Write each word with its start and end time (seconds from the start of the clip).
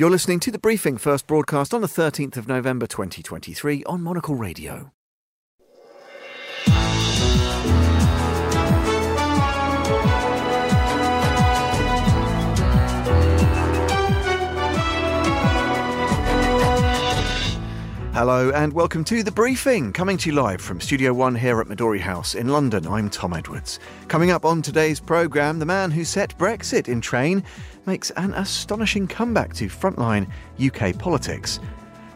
You're 0.00 0.08
listening 0.08 0.40
to 0.40 0.50
the 0.50 0.58
briefing, 0.58 0.96
first 0.96 1.26
broadcast 1.26 1.74
on 1.74 1.82
the 1.82 1.86
13th 1.86 2.38
of 2.38 2.48
November 2.48 2.86
2023 2.86 3.84
on 3.84 4.00
Monocle 4.00 4.34
Radio. 4.34 4.92
Hello 18.12 18.50
and 18.50 18.72
welcome 18.72 19.04
to 19.04 19.22
The 19.22 19.30
Briefing, 19.30 19.92
coming 19.92 20.18
to 20.18 20.30
you 20.30 20.34
live 20.34 20.60
from 20.60 20.80
Studio 20.80 21.14
One 21.14 21.36
here 21.36 21.60
at 21.60 21.68
Midori 21.68 22.00
House 22.00 22.34
in 22.34 22.48
London. 22.48 22.84
I'm 22.88 23.08
Tom 23.08 23.32
Edwards. 23.32 23.78
Coming 24.08 24.32
up 24.32 24.44
on 24.44 24.62
today's 24.62 24.98
programme, 24.98 25.60
the 25.60 25.64
man 25.64 25.92
who 25.92 26.04
set 26.04 26.36
Brexit 26.36 26.88
in 26.88 27.00
train 27.00 27.44
makes 27.86 28.10
an 28.16 28.34
astonishing 28.34 29.06
comeback 29.06 29.54
to 29.54 29.68
frontline 29.68 30.28
UK 30.60 30.98
politics. 30.98 31.60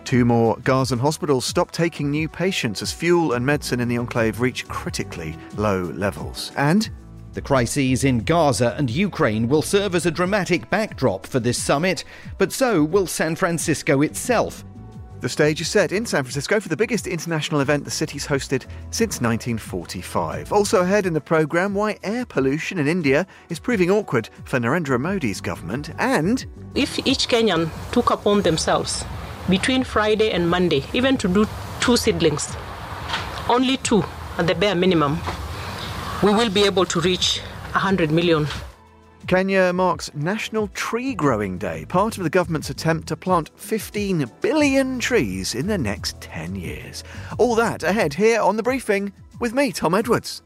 Two 0.02 0.24
more 0.24 0.56
Gazan 0.64 0.98
hospitals 0.98 1.44
stop 1.44 1.70
taking 1.70 2.10
new 2.10 2.28
patients 2.28 2.82
as 2.82 2.92
fuel 2.92 3.34
and 3.34 3.46
medicine 3.46 3.78
in 3.78 3.86
the 3.86 3.96
enclave 3.96 4.40
reach 4.40 4.66
critically 4.66 5.36
low 5.56 5.84
levels. 5.94 6.50
And 6.56 6.90
the 7.34 7.40
crises 7.40 8.02
in 8.02 8.24
Gaza 8.24 8.74
and 8.76 8.90
Ukraine 8.90 9.48
will 9.48 9.62
serve 9.62 9.94
as 9.94 10.06
a 10.06 10.10
dramatic 10.10 10.68
backdrop 10.70 11.24
for 11.24 11.38
this 11.38 11.62
summit, 11.62 12.04
but 12.36 12.52
so 12.52 12.82
will 12.82 13.06
San 13.06 13.36
Francisco 13.36 14.02
itself 14.02 14.64
the 15.24 15.28
stage 15.30 15.58
is 15.62 15.68
set 15.68 15.90
in 15.90 16.04
San 16.04 16.22
Francisco 16.22 16.60
for 16.60 16.68
the 16.68 16.76
biggest 16.76 17.06
international 17.06 17.62
event 17.62 17.82
the 17.82 17.90
city's 17.90 18.26
hosted 18.26 18.66
since 18.90 19.22
1945. 19.22 20.52
Also 20.52 20.82
ahead 20.82 21.06
in 21.06 21.14
the 21.14 21.20
programme, 21.20 21.72
why 21.72 21.96
air 22.02 22.26
pollution 22.26 22.78
in 22.78 22.86
India 22.86 23.26
is 23.48 23.58
proving 23.58 23.90
awkward 23.90 24.28
for 24.44 24.58
Narendra 24.58 25.00
Modi's 25.00 25.40
government, 25.40 25.88
and. 25.98 26.44
If 26.74 26.98
each 27.06 27.26
Kenyan 27.26 27.70
took 27.90 28.10
upon 28.10 28.42
themselves 28.42 29.02
between 29.48 29.82
Friday 29.82 30.30
and 30.30 30.46
Monday, 30.46 30.84
even 30.92 31.16
to 31.16 31.26
do 31.26 31.46
two 31.80 31.96
seedlings, 31.96 32.54
only 33.48 33.78
two 33.78 34.04
at 34.36 34.46
the 34.46 34.54
bare 34.54 34.74
minimum, 34.74 35.18
we 36.22 36.34
will 36.34 36.50
be 36.50 36.64
able 36.64 36.84
to 36.84 37.00
reach 37.00 37.40
100 37.72 38.10
million 38.10 38.46
Kenya 39.26 39.72
marks 39.72 40.12
National 40.14 40.68
Tree 40.68 41.14
Growing 41.14 41.56
Day, 41.56 41.86
part 41.86 42.18
of 42.18 42.24
the 42.24 42.30
government's 42.30 42.68
attempt 42.68 43.08
to 43.08 43.16
plant 43.16 43.50
15 43.56 44.30
billion 44.42 44.98
trees 44.98 45.54
in 45.54 45.66
the 45.66 45.78
next 45.78 46.20
10 46.20 46.54
years. 46.56 47.02
All 47.38 47.54
that 47.54 47.82
ahead 47.82 48.12
here 48.12 48.40
on 48.40 48.56
The 48.56 48.62
Briefing 48.62 49.12
with 49.40 49.54
me, 49.54 49.72
Tom 49.72 49.94
Edwards. 49.94 50.42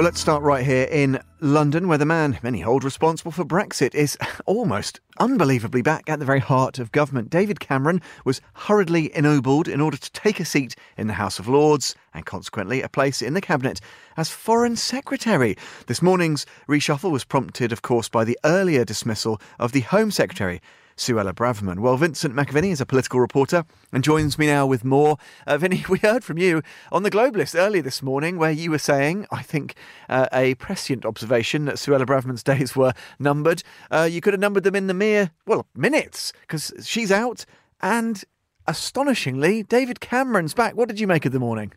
Well, 0.00 0.06
let's 0.06 0.18
start 0.18 0.42
right 0.42 0.64
here 0.64 0.88
in 0.90 1.20
London, 1.40 1.86
where 1.86 1.98
the 1.98 2.06
man 2.06 2.38
many 2.42 2.60
hold 2.60 2.84
responsible 2.84 3.32
for 3.32 3.44
Brexit 3.44 3.94
is 3.94 4.16
almost 4.46 4.98
unbelievably 5.18 5.82
back 5.82 6.08
at 6.08 6.18
the 6.18 6.24
very 6.24 6.40
heart 6.40 6.78
of 6.78 6.90
government. 6.90 7.28
David 7.28 7.60
Cameron 7.60 8.00
was 8.24 8.40
hurriedly 8.54 9.14
ennobled 9.14 9.68
in 9.68 9.78
order 9.78 9.98
to 9.98 10.12
take 10.12 10.40
a 10.40 10.46
seat 10.46 10.74
in 10.96 11.06
the 11.06 11.12
House 11.12 11.38
of 11.38 11.48
Lords 11.48 11.94
and 12.14 12.24
consequently 12.24 12.80
a 12.80 12.88
place 12.88 13.20
in 13.20 13.34
the 13.34 13.42
Cabinet 13.42 13.78
as 14.16 14.30
Foreign 14.30 14.74
Secretary. 14.74 15.54
This 15.86 16.00
morning's 16.00 16.46
reshuffle 16.66 17.10
was 17.10 17.24
prompted, 17.24 17.70
of 17.70 17.82
course, 17.82 18.08
by 18.08 18.24
the 18.24 18.38
earlier 18.42 18.86
dismissal 18.86 19.38
of 19.58 19.72
the 19.72 19.80
Home 19.80 20.10
Secretary, 20.10 20.62
Suella 21.00 21.32
Braverman. 21.32 21.78
Well, 21.78 21.96
Vincent 21.96 22.34
McAviney 22.34 22.72
is 22.72 22.80
a 22.82 22.84
political 22.84 23.20
reporter 23.20 23.64
and 23.90 24.04
joins 24.04 24.38
me 24.38 24.46
now 24.46 24.66
with 24.66 24.84
more. 24.84 25.16
Uh, 25.46 25.56
Vinny, 25.56 25.82
we 25.88 25.98
heard 25.98 26.22
from 26.22 26.36
you 26.36 26.62
on 26.92 27.04
the 27.04 27.10
Globalist 27.10 27.58
earlier 27.58 27.80
this 27.80 28.02
morning 28.02 28.36
where 28.36 28.50
you 28.50 28.70
were 28.70 28.78
saying, 28.78 29.26
I 29.32 29.42
think, 29.42 29.76
uh, 30.10 30.28
a 30.30 30.56
prescient 30.56 31.06
observation 31.06 31.64
that 31.64 31.76
Suella 31.76 32.04
Braverman's 32.04 32.42
days 32.44 32.76
were 32.76 32.92
numbered. 33.18 33.62
Uh, 33.90 34.06
you 34.10 34.20
could 34.20 34.34
have 34.34 34.40
numbered 34.40 34.62
them 34.62 34.76
in 34.76 34.88
the 34.88 34.94
mere, 34.94 35.30
well, 35.46 35.66
minutes 35.74 36.34
because 36.42 36.70
she's 36.84 37.10
out 37.10 37.46
and 37.80 38.22
astonishingly, 38.66 39.62
David 39.62 40.00
Cameron's 40.00 40.52
back. 40.52 40.76
What 40.76 40.88
did 40.88 41.00
you 41.00 41.06
make 41.06 41.24
of 41.24 41.32
the 41.32 41.40
morning? 41.40 41.72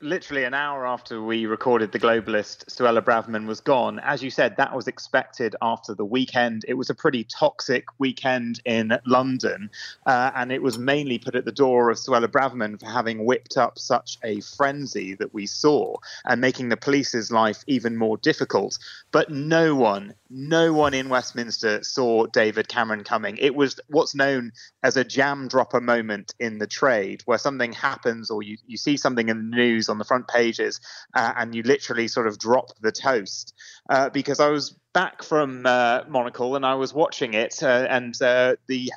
Literally 0.00 0.44
an 0.44 0.52
hour 0.52 0.86
after 0.86 1.22
we 1.22 1.46
recorded 1.46 1.90
the 1.90 1.98
globalist 1.98 2.66
suella 2.66 3.00
braverman 3.02 3.46
was 3.46 3.60
gone. 3.60 3.98
As 4.00 4.22
you 4.22 4.30
said 4.30 4.56
that 4.56 4.74
was 4.74 4.86
expected 4.86 5.56
after 5.62 5.94
the 5.94 6.04
weekend. 6.04 6.64
It 6.68 6.74
was 6.74 6.90
a 6.90 6.94
pretty 6.94 7.24
toxic 7.24 7.86
weekend 7.98 8.60
in 8.66 8.98
london 9.06 9.70
uh, 10.06 10.32
and 10.34 10.52
it 10.52 10.62
was 10.62 10.78
mainly 10.78 11.18
put 11.18 11.34
at 11.34 11.46
the 11.46 11.52
door 11.52 11.90
of 11.90 11.96
suella 11.96 12.26
braverman 12.26 12.78
for 12.78 12.86
having 12.86 13.24
whipped 13.24 13.56
up 13.56 13.78
such 13.78 14.18
a 14.22 14.40
frenzy 14.40 15.14
that 15.14 15.32
we 15.32 15.46
saw 15.46 15.96
and 16.26 16.40
making 16.40 16.68
the 16.68 16.76
police's 16.76 17.30
life 17.30 17.64
even 17.66 17.96
more 17.96 18.18
difficult. 18.18 18.78
But 19.12 19.30
no 19.30 19.74
one 19.74 20.14
no 20.30 20.72
one 20.72 20.94
in 20.94 21.08
westminster 21.08 21.82
saw 21.82 22.26
david 22.26 22.68
cameron 22.68 23.04
coming 23.04 23.36
it 23.38 23.54
was 23.54 23.78
what's 23.88 24.14
known 24.14 24.50
as 24.82 24.96
a 24.96 25.04
jam 25.04 25.48
dropper 25.48 25.80
moment 25.80 26.34
in 26.40 26.58
the 26.58 26.66
trade 26.66 27.22
where 27.26 27.38
something 27.38 27.72
happens 27.72 28.30
or 28.30 28.42
you, 28.42 28.56
you 28.66 28.76
see 28.76 28.96
something 28.96 29.28
in 29.28 29.50
the 29.50 29.56
news 29.56 29.88
on 29.88 29.98
the 29.98 30.04
front 30.04 30.26
pages 30.28 30.80
uh, 31.14 31.32
and 31.36 31.54
you 31.54 31.62
literally 31.62 32.08
sort 32.08 32.26
of 32.26 32.38
drop 32.38 32.70
the 32.80 32.92
toast 32.92 33.54
uh, 33.88 34.08
because 34.10 34.40
I 34.40 34.48
was 34.48 34.76
back 34.96 35.22
from 35.22 35.66
uh, 35.66 36.00
Monocle 36.08 36.56
and 36.56 36.64
I 36.64 36.74
was 36.74 36.94
watching 36.94 37.34
it, 37.34 37.62
uh, 37.62 37.86
and 37.90 38.14
uh, 38.22 38.56
the, 38.66 38.90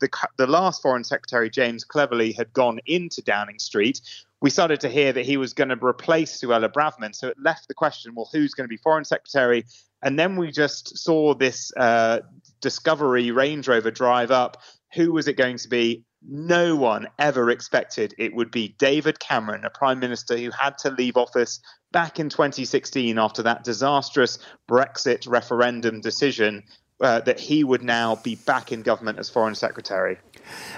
the 0.00 0.10
the 0.36 0.46
last 0.46 0.82
Foreign 0.82 1.02
Secretary 1.02 1.48
James 1.48 1.82
Cleverly 1.82 2.32
had 2.32 2.52
gone 2.52 2.78
into 2.84 3.22
Downing 3.22 3.58
Street. 3.58 4.02
We 4.42 4.50
started 4.50 4.80
to 4.80 4.90
hear 4.90 5.14
that 5.14 5.24
he 5.24 5.38
was 5.38 5.54
going 5.54 5.70
to 5.70 5.82
replace 5.82 6.38
Suella 6.38 6.70
Braverman, 6.70 7.14
so 7.14 7.28
it 7.28 7.38
left 7.42 7.68
the 7.68 7.74
question: 7.74 8.14
well, 8.14 8.28
who's 8.30 8.52
going 8.52 8.66
to 8.66 8.68
be 8.68 8.76
Foreign 8.76 9.06
Secretary? 9.06 9.64
And 10.06 10.16
then 10.16 10.36
we 10.36 10.52
just 10.52 10.96
saw 10.96 11.34
this 11.34 11.72
uh, 11.76 12.20
Discovery 12.60 13.32
Range 13.32 13.66
Rover 13.66 13.90
drive 13.90 14.30
up. 14.30 14.62
Who 14.94 15.12
was 15.12 15.26
it 15.26 15.36
going 15.36 15.58
to 15.58 15.68
be? 15.68 16.04
no 16.28 16.74
one 16.74 17.06
ever 17.18 17.50
expected 17.50 18.14
it 18.18 18.34
would 18.34 18.50
be 18.50 18.74
David 18.78 19.20
Cameron, 19.20 19.64
a 19.64 19.70
prime 19.70 20.00
minister 20.00 20.36
who 20.36 20.50
had 20.50 20.76
to 20.78 20.90
leave 20.90 21.16
office 21.16 21.60
back 21.92 22.18
in 22.18 22.28
2016 22.28 23.18
after 23.18 23.42
that 23.42 23.64
disastrous 23.64 24.38
Brexit 24.68 25.28
referendum 25.28 26.00
decision, 26.00 26.62
uh, 27.00 27.20
that 27.20 27.38
he 27.38 27.64
would 27.64 27.82
now 27.82 28.16
be 28.16 28.36
back 28.36 28.72
in 28.72 28.82
government 28.82 29.18
as 29.18 29.28
foreign 29.28 29.54
secretary. 29.54 30.18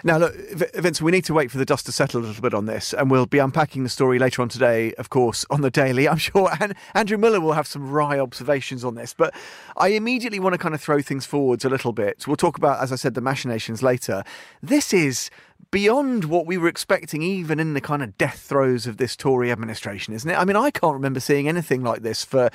Now, 0.02 0.18
look, 0.18 0.34
Vince, 0.34 1.02
we 1.02 1.12
need 1.12 1.24
to 1.26 1.34
wait 1.34 1.50
for 1.50 1.58
the 1.58 1.64
dust 1.64 1.86
to 1.86 1.92
settle 1.92 2.20
a 2.20 2.24
little 2.24 2.42
bit 2.42 2.54
on 2.54 2.66
this, 2.66 2.94
and 2.94 3.10
we'll 3.10 3.26
be 3.26 3.38
unpacking 3.38 3.84
the 3.84 3.88
story 3.88 4.18
later 4.18 4.42
on 4.42 4.48
today, 4.48 4.94
of 4.94 5.10
course, 5.10 5.44
on 5.50 5.60
the 5.60 5.70
Daily. 5.70 6.08
I'm 6.08 6.16
sure 6.16 6.50
and 6.60 6.74
Andrew 6.94 7.18
Miller 7.18 7.40
will 7.40 7.52
have 7.52 7.66
some 7.66 7.90
wry 7.90 8.18
observations 8.18 8.84
on 8.84 8.94
this, 8.94 9.14
but 9.14 9.34
I 9.76 9.88
immediately 9.88 10.40
want 10.40 10.54
to 10.54 10.58
kind 10.58 10.74
of 10.74 10.80
throw 10.80 11.02
things 11.02 11.26
forwards 11.26 11.64
a 11.64 11.68
little 11.68 11.92
bit. 11.92 12.26
We'll 12.26 12.36
talk 12.36 12.56
about, 12.56 12.82
as 12.82 12.92
I 12.92 12.96
said, 12.96 13.14
the 13.14 13.20
machinations 13.20 13.82
later. 13.82 14.24
This 14.62 14.92
is 14.92 15.30
beyond 15.70 16.24
what 16.24 16.46
we 16.46 16.56
were 16.56 16.68
expecting, 16.68 17.22
even 17.22 17.60
in 17.60 17.74
the 17.74 17.80
kind 17.80 18.02
of 18.02 18.16
death 18.16 18.38
throes 18.38 18.86
of 18.86 18.96
this 18.96 19.16
Tory 19.16 19.52
administration, 19.52 20.14
isn't 20.14 20.30
it? 20.30 20.38
I 20.38 20.44
mean, 20.44 20.56
I 20.56 20.70
can't 20.70 20.94
remember 20.94 21.20
seeing 21.20 21.48
anything 21.48 21.82
like 21.82 22.02
this 22.02 22.24
for, 22.24 22.50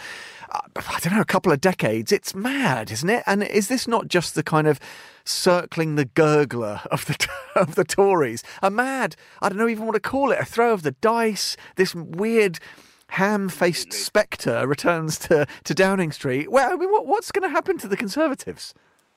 uh, 0.51 0.61
I 0.75 0.99
don't 1.01 1.13
know, 1.13 1.21
a 1.21 1.25
couple 1.25 1.51
of 1.51 1.61
decades. 1.61 2.11
It's 2.11 2.33
mad, 2.33 2.91
isn't 2.91 3.09
it? 3.09 3.23
And 3.27 3.43
is 3.43 3.67
this 3.67 3.87
not 3.87 4.07
just 4.07 4.35
the 4.35 4.43
kind 4.43 4.67
of 4.67 4.79
circling 5.25 5.95
the 5.95 6.05
gurgler 6.05 6.85
of 6.87 7.05
the 7.05 7.27
of 7.55 7.75
the 7.75 7.83
Tories. 7.83 8.43
A 8.61 8.69
mad, 8.69 9.15
I 9.41 9.49
don't 9.49 9.57
know 9.57 9.67
even 9.67 9.85
what 9.85 9.93
to 9.93 9.99
call 9.99 10.31
it, 10.31 10.39
a 10.39 10.45
throw 10.45 10.73
of 10.73 10.83
the 10.83 10.91
dice. 10.91 11.55
This 11.75 11.95
weird 11.95 12.59
ham-faced 13.07 13.93
spectre 13.93 14.65
returns 14.67 15.19
to, 15.19 15.45
to 15.63 15.73
Downing 15.73 16.11
Street. 16.11 16.51
Well, 16.51 16.73
I 16.73 16.75
mean, 16.75 16.91
what, 16.91 17.05
what's 17.05 17.31
going 17.31 17.47
to 17.47 17.53
happen 17.53 17.77
to 17.79 17.87
the 17.87 17.97
Conservatives? 17.97 18.73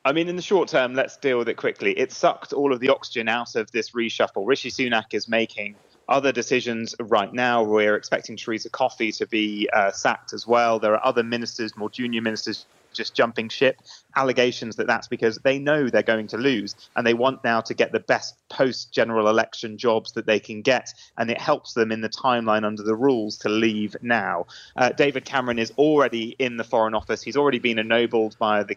I 0.07 0.13
mean, 0.13 0.29
in 0.29 0.37
the 0.37 0.43
short 0.43 0.69
term, 0.69 0.95
let's 0.95 1.17
deal 1.17 1.37
with 1.37 1.49
it 1.49 1.57
quickly. 1.57 1.91
It 1.99 2.13
sucked 2.13 2.53
all 2.53 2.73
of 2.73 2.79
the 2.79 2.91
oxygen 2.91 3.29
out 3.29 3.57
of 3.57 3.73
this 3.73 3.91
reshuffle. 3.91 4.47
Rishi 4.47 4.71
Sunak 4.71 5.07
is 5.15 5.27
making 5.27 5.75
other 6.09 6.31
decisions 6.31 6.95
right 7.01 7.35
now. 7.35 7.65
We're 7.65 7.97
expecting 7.97 8.37
Theresa 8.37 8.71
Coffey 8.71 9.11
to 9.11 9.27
be 9.27 9.69
uh, 9.73 9.91
sacked 9.91 10.33
as 10.33 10.47
well. 10.47 10.79
There 10.79 10.95
are 10.95 11.05
other 11.05 11.25
ministers, 11.25 11.77
more 11.77 11.91
junior 11.91 12.23
ministers, 12.23 12.67
just 12.93 13.17
jumping 13.17 13.49
ship. 13.49 13.81
Allegations 14.15 14.77
that 14.77 14.87
that's 14.87 15.09
because 15.09 15.39
they 15.39 15.59
know 15.59 15.91
they're 15.91 16.05
going 16.05 16.29
to 16.29 16.39
lose 16.39 16.77
and 16.95 17.05
they 17.05 17.15
want 17.15 17.43
now 17.43 17.61
to 17.63 17.75
get 17.75 17.91
the 17.91 17.99
best 17.99 18.37
post 18.49 18.93
general 18.93 19.29
election 19.29 19.77
jobs 19.77 20.13
that 20.13 20.25
they 20.25 20.39
can 20.39 20.63
get. 20.63 20.89
And 21.19 21.33
it 21.33 21.41
helps 21.41 21.75
them 21.75 21.91
in 21.91 22.01
the 22.01 22.09
timeline 22.09 22.65
under 22.65 22.85
the 22.85 22.95
rules 22.95 23.39
to 23.39 23.49
leave 23.49 23.97
now. 24.03 24.47
Uh, 24.77 24.91
David 24.91 25.25
Cameron 25.25 25.59
is 25.59 25.73
already 25.77 26.37
in 26.39 26.59
the 26.59 26.65
Foreign 26.65 26.95
Office. 26.95 27.23
He's 27.23 27.37
already 27.37 27.59
been 27.59 27.81
ennobled 27.81 28.39
by 28.39 28.63
the 28.63 28.77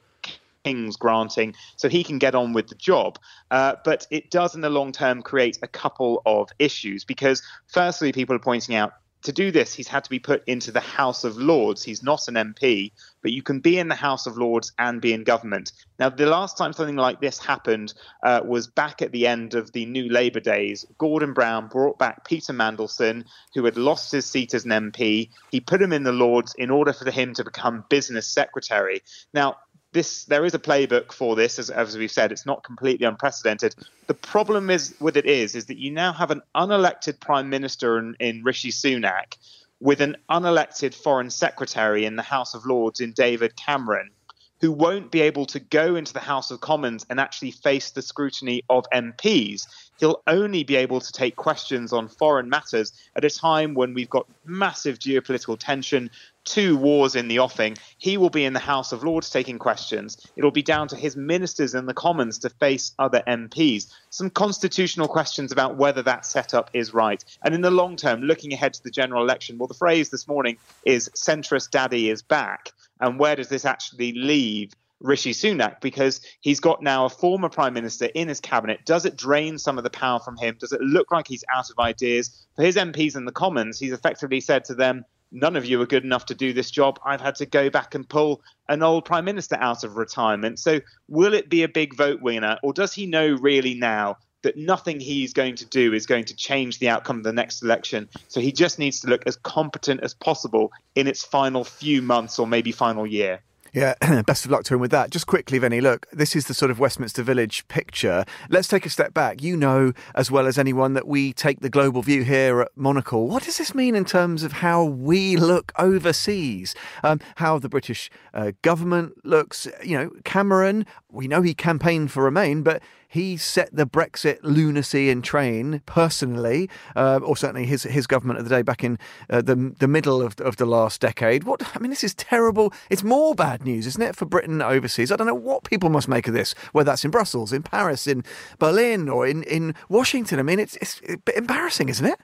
King's 0.63 0.97
granting, 0.97 1.55
so 1.75 1.89
he 1.89 2.03
can 2.03 2.19
get 2.19 2.35
on 2.35 2.53
with 2.53 2.67
the 2.67 2.75
job. 2.75 3.19
Uh, 3.51 3.75
but 3.83 4.07
it 4.11 4.31
does, 4.31 4.55
in 4.55 4.61
the 4.61 4.69
long 4.69 4.91
term, 4.91 5.21
create 5.21 5.57
a 5.61 5.67
couple 5.67 6.21
of 6.25 6.49
issues 6.59 7.05
because, 7.05 7.41
firstly, 7.67 8.11
people 8.11 8.35
are 8.35 8.39
pointing 8.39 8.75
out 8.75 8.93
to 9.23 9.31
do 9.33 9.51
this, 9.51 9.73
he's 9.73 9.87
had 9.87 10.03
to 10.05 10.09
be 10.09 10.19
put 10.19 10.43
into 10.47 10.71
the 10.71 10.79
House 10.79 11.23
of 11.23 11.37
Lords. 11.37 11.83
He's 11.83 12.01
not 12.01 12.27
an 12.27 12.35
MP, 12.35 12.91
but 13.21 13.31
you 13.31 13.43
can 13.43 13.59
be 13.59 13.77
in 13.77 13.89
the 13.89 13.95
House 13.95 14.25
of 14.25 14.37
Lords 14.37 14.71
and 14.79 15.01
be 15.01 15.13
in 15.13 15.23
government. 15.23 15.73
Now, 15.99 16.09
the 16.09 16.25
last 16.25 16.57
time 16.57 16.71
something 16.71 16.95
like 16.95 17.19
this 17.19 17.37
happened 17.37 17.93
uh, 18.23 18.41
was 18.45 18.67
back 18.67 19.01
at 19.01 19.11
the 19.11 19.27
end 19.27 19.55
of 19.55 19.73
the 19.73 19.85
New 19.85 20.07
Labour 20.09 20.39
days. 20.39 20.85
Gordon 20.97 21.33
Brown 21.33 21.67
brought 21.67 21.99
back 21.99 22.25
Peter 22.25 22.53
Mandelson, 22.53 23.25
who 23.53 23.65
had 23.65 23.77
lost 23.77 24.11
his 24.11 24.25
seat 24.25 24.53
as 24.53 24.63
an 24.63 24.71
MP. 24.71 25.29
He 25.51 25.59
put 25.59 25.81
him 25.81 25.91
in 25.91 26.03
the 26.03 26.13
Lords 26.13 26.55
in 26.57 26.69
order 26.69 26.93
for 26.93 27.09
him 27.11 27.33
to 27.33 27.43
become 27.43 27.83
business 27.89 28.27
secretary. 28.27 29.01
Now, 29.33 29.57
this 29.91 30.25
there 30.25 30.45
is 30.45 30.53
a 30.53 30.59
playbook 30.59 31.11
for 31.11 31.35
this, 31.35 31.59
as, 31.59 31.69
as 31.69 31.97
we've 31.97 32.11
said. 32.11 32.31
It's 32.31 32.45
not 32.45 32.63
completely 32.63 33.05
unprecedented. 33.05 33.75
The 34.07 34.13
problem 34.13 34.69
is 34.69 34.95
with 34.99 35.17
it 35.17 35.25
is 35.25 35.55
is 35.55 35.65
that 35.65 35.77
you 35.77 35.91
now 35.91 36.13
have 36.13 36.31
an 36.31 36.41
unelected 36.55 37.19
prime 37.19 37.49
minister 37.49 37.97
in, 37.97 38.15
in 38.19 38.43
Rishi 38.43 38.71
Sunak, 38.71 39.37
with 39.79 40.01
an 40.01 40.17
unelected 40.29 40.93
foreign 40.93 41.29
secretary 41.29 42.05
in 42.05 42.15
the 42.15 42.23
House 42.23 42.53
of 42.53 42.65
Lords 42.65 42.99
in 42.99 43.13
David 43.13 43.55
Cameron, 43.55 44.11
who 44.61 44.71
won't 44.71 45.11
be 45.11 45.21
able 45.21 45.45
to 45.47 45.59
go 45.59 45.95
into 45.95 46.13
the 46.13 46.19
House 46.19 46.51
of 46.51 46.59
Commons 46.59 47.05
and 47.09 47.19
actually 47.19 47.51
face 47.51 47.91
the 47.91 48.01
scrutiny 48.01 48.63
of 48.69 48.85
MPs. 48.93 49.67
He'll 49.99 50.21
only 50.27 50.63
be 50.63 50.75
able 50.77 51.01
to 51.01 51.11
take 51.11 51.35
questions 51.35 51.91
on 51.91 52.07
foreign 52.07 52.49
matters 52.49 52.93
at 53.15 53.25
a 53.25 53.29
time 53.29 53.73
when 53.73 53.93
we've 53.93 54.09
got 54.09 54.27
massive 54.45 54.99
geopolitical 54.99 55.57
tension, 55.57 56.09
two 56.45 56.77
wars 56.77 57.15
in 57.15 57.27
the 57.27 57.39
offing. 57.39 57.77
He 57.97 58.17
will 58.17 58.29
be 58.29 58.45
in 58.45 58.53
the 58.53 58.59
House 58.59 58.91
of 58.91 59.03
Lords 59.03 59.29
taking 59.29 59.59
questions. 59.59 60.25
It'll 60.35 60.51
be 60.51 60.63
down 60.63 60.87
to 60.89 60.95
his 60.95 61.15
ministers 61.15 61.75
in 61.75 61.85
the 61.85 61.93
Commons 61.93 62.39
to 62.39 62.49
face 62.49 62.93
other 62.97 63.21
MPs. 63.27 63.93
Some 64.09 64.29
constitutional 64.29 65.07
questions 65.07 65.51
about 65.51 65.77
whether 65.77 66.01
that 66.03 66.25
setup 66.25 66.69
is 66.73 66.93
right. 66.93 67.23
And 67.43 67.53
in 67.53 67.61
the 67.61 67.71
long 67.71 67.95
term, 67.95 68.21
looking 68.21 68.53
ahead 68.53 68.73
to 68.75 68.83
the 68.83 68.91
general 68.91 69.21
election, 69.21 69.57
well, 69.57 69.67
the 69.67 69.73
phrase 69.73 70.09
this 70.09 70.27
morning 70.27 70.57
is 70.85 71.09
centrist 71.09 71.71
daddy 71.71 72.09
is 72.09 72.21
back. 72.21 72.73
And 72.99 73.19
where 73.19 73.35
does 73.35 73.49
this 73.49 73.65
actually 73.65 74.13
leave 74.13 74.73
Rishi 75.01 75.31
Sunak 75.31 75.79
because 75.81 76.21
he's 76.41 76.59
got 76.59 76.83
now 76.83 77.05
a 77.05 77.09
former 77.09 77.49
prime 77.49 77.73
minister 77.73 78.05
in 78.15 78.27
his 78.27 78.41
cabinet. 78.41 78.85
Does 78.85 79.05
it 79.05 79.15
drain 79.15 79.57
some 79.57 79.77
of 79.77 79.83
the 79.83 79.89
power 79.89 80.19
from 80.19 80.37
him? 80.37 80.57
Does 80.59 80.73
it 80.73 80.81
look 80.81 81.11
like 81.11 81.27
he's 81.27 81.43
out 81.53 81.69
of 81.69 81.79
ideas? 81.79 82.45
For 82.55 82.63
his 82.63 82.75
MPs 82.75 83.15
in 83.15 83.25
the 83.25 83.31
Commons, 83.31 83.79
he's 83.79 83.93
effectively 83.93 84.41
said 84.41 84.65
to 84.65 84.75
them, 84.75 85.05
none 85.31 85.55
of 85.55 85.65
you 85.65 85.81
are 85.81 85.85
good 85.85 86.03
enough 86.03 86.25
to 86.25 86.35
do 86.35 86.53
this 86.53 86.71
job. 86.71 86.99
I've 87.05 87.21
had 87.21 87.35
to 87.35 87.45
go 87.45 87.69
back 87.69 87.95
and 87.95 88.07
pull 88.07 88.41
an 88.67 88.83
old 88.83 89.05
prime 89.05 89.25
minister 89.25 89.55
out 89.59 89.83
of 89.83 89.95
retirement. 89.95 90.59
So, 90.59 90.81
will 91.07 91.33
it 91.33 91.49
be 91.49 91.63
a 91.63 91.69
big 91.69 91.95
vote 91.95 92.21
winner, 92.21 92.57
or 92.63 92.73
does 92.73 92.93
he 92.93 93.05
know 93.05 93.35
really 93.35 93.75
now 93.75 94.17
that 94.41 94.57
nothing 94.57 94.99
he's 94.99 95.33
going 95.33 95.55
to 95.55 95.65
do 95.65 95.93
is 95.93 96.05
going 96.05 96.25
to 96.25 96.35
change 96.35 96.79
the 96.79 96.89
outcome 96.89 97.17
of 97.17 97.23
the 97.23 97.33
next 97.33 97.61
election? 97.61 98.09
So, 98.27 98.39
he 98.39 98.51
just 98.51 98.79
needs 98.79 98.99
to 99.01 99.07
look 99.07 99.23
as 99.25 99.35
competent 99.37 100.01
as 100.01 100.13
possible 100.13 100.71
in 100.95 101.07
its 101.07 101.23
final 101.23 101.63
few 101.63 102.01
months 102.01 102.39
or 102.39 102.47
maybe 102.47 102.71
final 102.71 103.05
year. 103.05 103.41
Yeah, 103.73 103.93
best 104.25 104.45
of 104.45 104.51
luck 104.51 104.63
to 104.65 104.75
him 104.75 104.79
with 104.79 104.91
that. 104.91 105.11
Just 105.11 105.27
quickly, 105.27 105.59
Vinny, 105.59 105.81
look, 105.81 106.07
this 106.11 106.35
is 106.35 106.47
the 106.47 106.53
sort 106.53 106.71
of 106.71 106.79
Westminster 106.79 107.23
Village 107.23 107.67
picture. 107.67 108.25
Let's 108.49 108.67
take 108.67 108.85
a 108.85 108.89
step 108.89 109.13
back. 109.13 109.43
You 109.43 109.55
know 109.55 109.93
as 110.15 110.31
well 110.31 110.47
as 110.47 110.57
anyone 110.57 110.93
that 110.93 111.07
we 111.07 111.33
take 111.33 111.59
the 111.59 111.69
global 111.69 112.01
view 112.01 112.23
here 112.23 112.61
at 112.61 112.69
Monocle. 112.75 113.27
What 113.27 113.43
does 113.43 113.57
this 113.57 113.75
mean 113.75 113.95
in 113.95 114.05
terms 114.05 114.43
of 114.43 114.53
how 114.53 114.83
we 114.83 115.35
look 115.35 115.71
overseas? 115.77 116.73
Um, 117.03 117.19
how 117.35 117.59
the 117.59 117.69
British 117.69 118.09
uh, 118.33 118.51
government 118.61 119.23
looks? 119.23 119.67
You 119.83 119.97
know, 119.97 120.09
Cameron, 120.23 120.85
we 121.09 121.27
know 121.27 121.41
he 121.41 121.53
campaigned 121.53 122.11
for 122.11 122.23
Remain, 122.23 122.63
but 122.63 122.81
he 123.09 123.37
set 123.37 123.75
the 123.75 123.85
Brexit 123.85 124.37
lunacy 124.43 125.09
in 125.09 125.23
train 125.23 125.81
personally, 125.87 126.69
uh, 126.95 127.19
or 127.23 127.35
certainly 127.35 127.65
his 127.65 127.83
his 127.83 128.05
government 128.05 128.37
of 128.37 128.47
the 128.47 128.55
day 128.55 128.61
back 128.61 128.83
in 128.83 128.99
uh, 129.31 129.41
the 129.41 129.73
the 129.79 129.87
middle 129.87 130.21
of, 130.21 130.39
of 130.39 130.57
the 130.57 130.65
last 130.65 131.01
decade. 131.01 131.43
What 131.43 131.75
I 131.75 131.79
mean, 131.79 131.89
this 131.89 132.03
is 132.03 132.13
terrible. 132.13 132.71
It's 132.89 133.03
more 133.03 133.33
bad 133.33 133.65
news, 133.65 133.87
isn't 133.87 134.01
it, 134.01 134.15
for 134.15 134.25
Britain 134.25 134.61
overseas? 134.61 135.11
I 135.11 135.15
don't 135.15 135.27
know 135.27 135.33
what 135.33 135.63
people 135.63 135.89
must 135.89 136.07
make 136.07 136.27
of 136.27 136.35
this, 136.35 136.53
whether 136.71 136.91
that's 136.91 137.03
in 137.03 137.09
Brussels, 137.09 137.51
in 137.51 137.63
Paris, 137.63 138.05
in 138.05 138.23
Berlin, 138.59 139.09
or 139.09 139.25
in, 139.25 139.41
in 139.43 139.73
Washington. 139.89 140.39
I 140.39 140.43
mean, 140.43 140.59
it's 140.59 140.75
it's 140.77 141.01
a 141.09 141.17
bit 141.17 141.35
embarrassing, 141.35 141.89
isn't 141.89 142.05
it? 142.05 142.19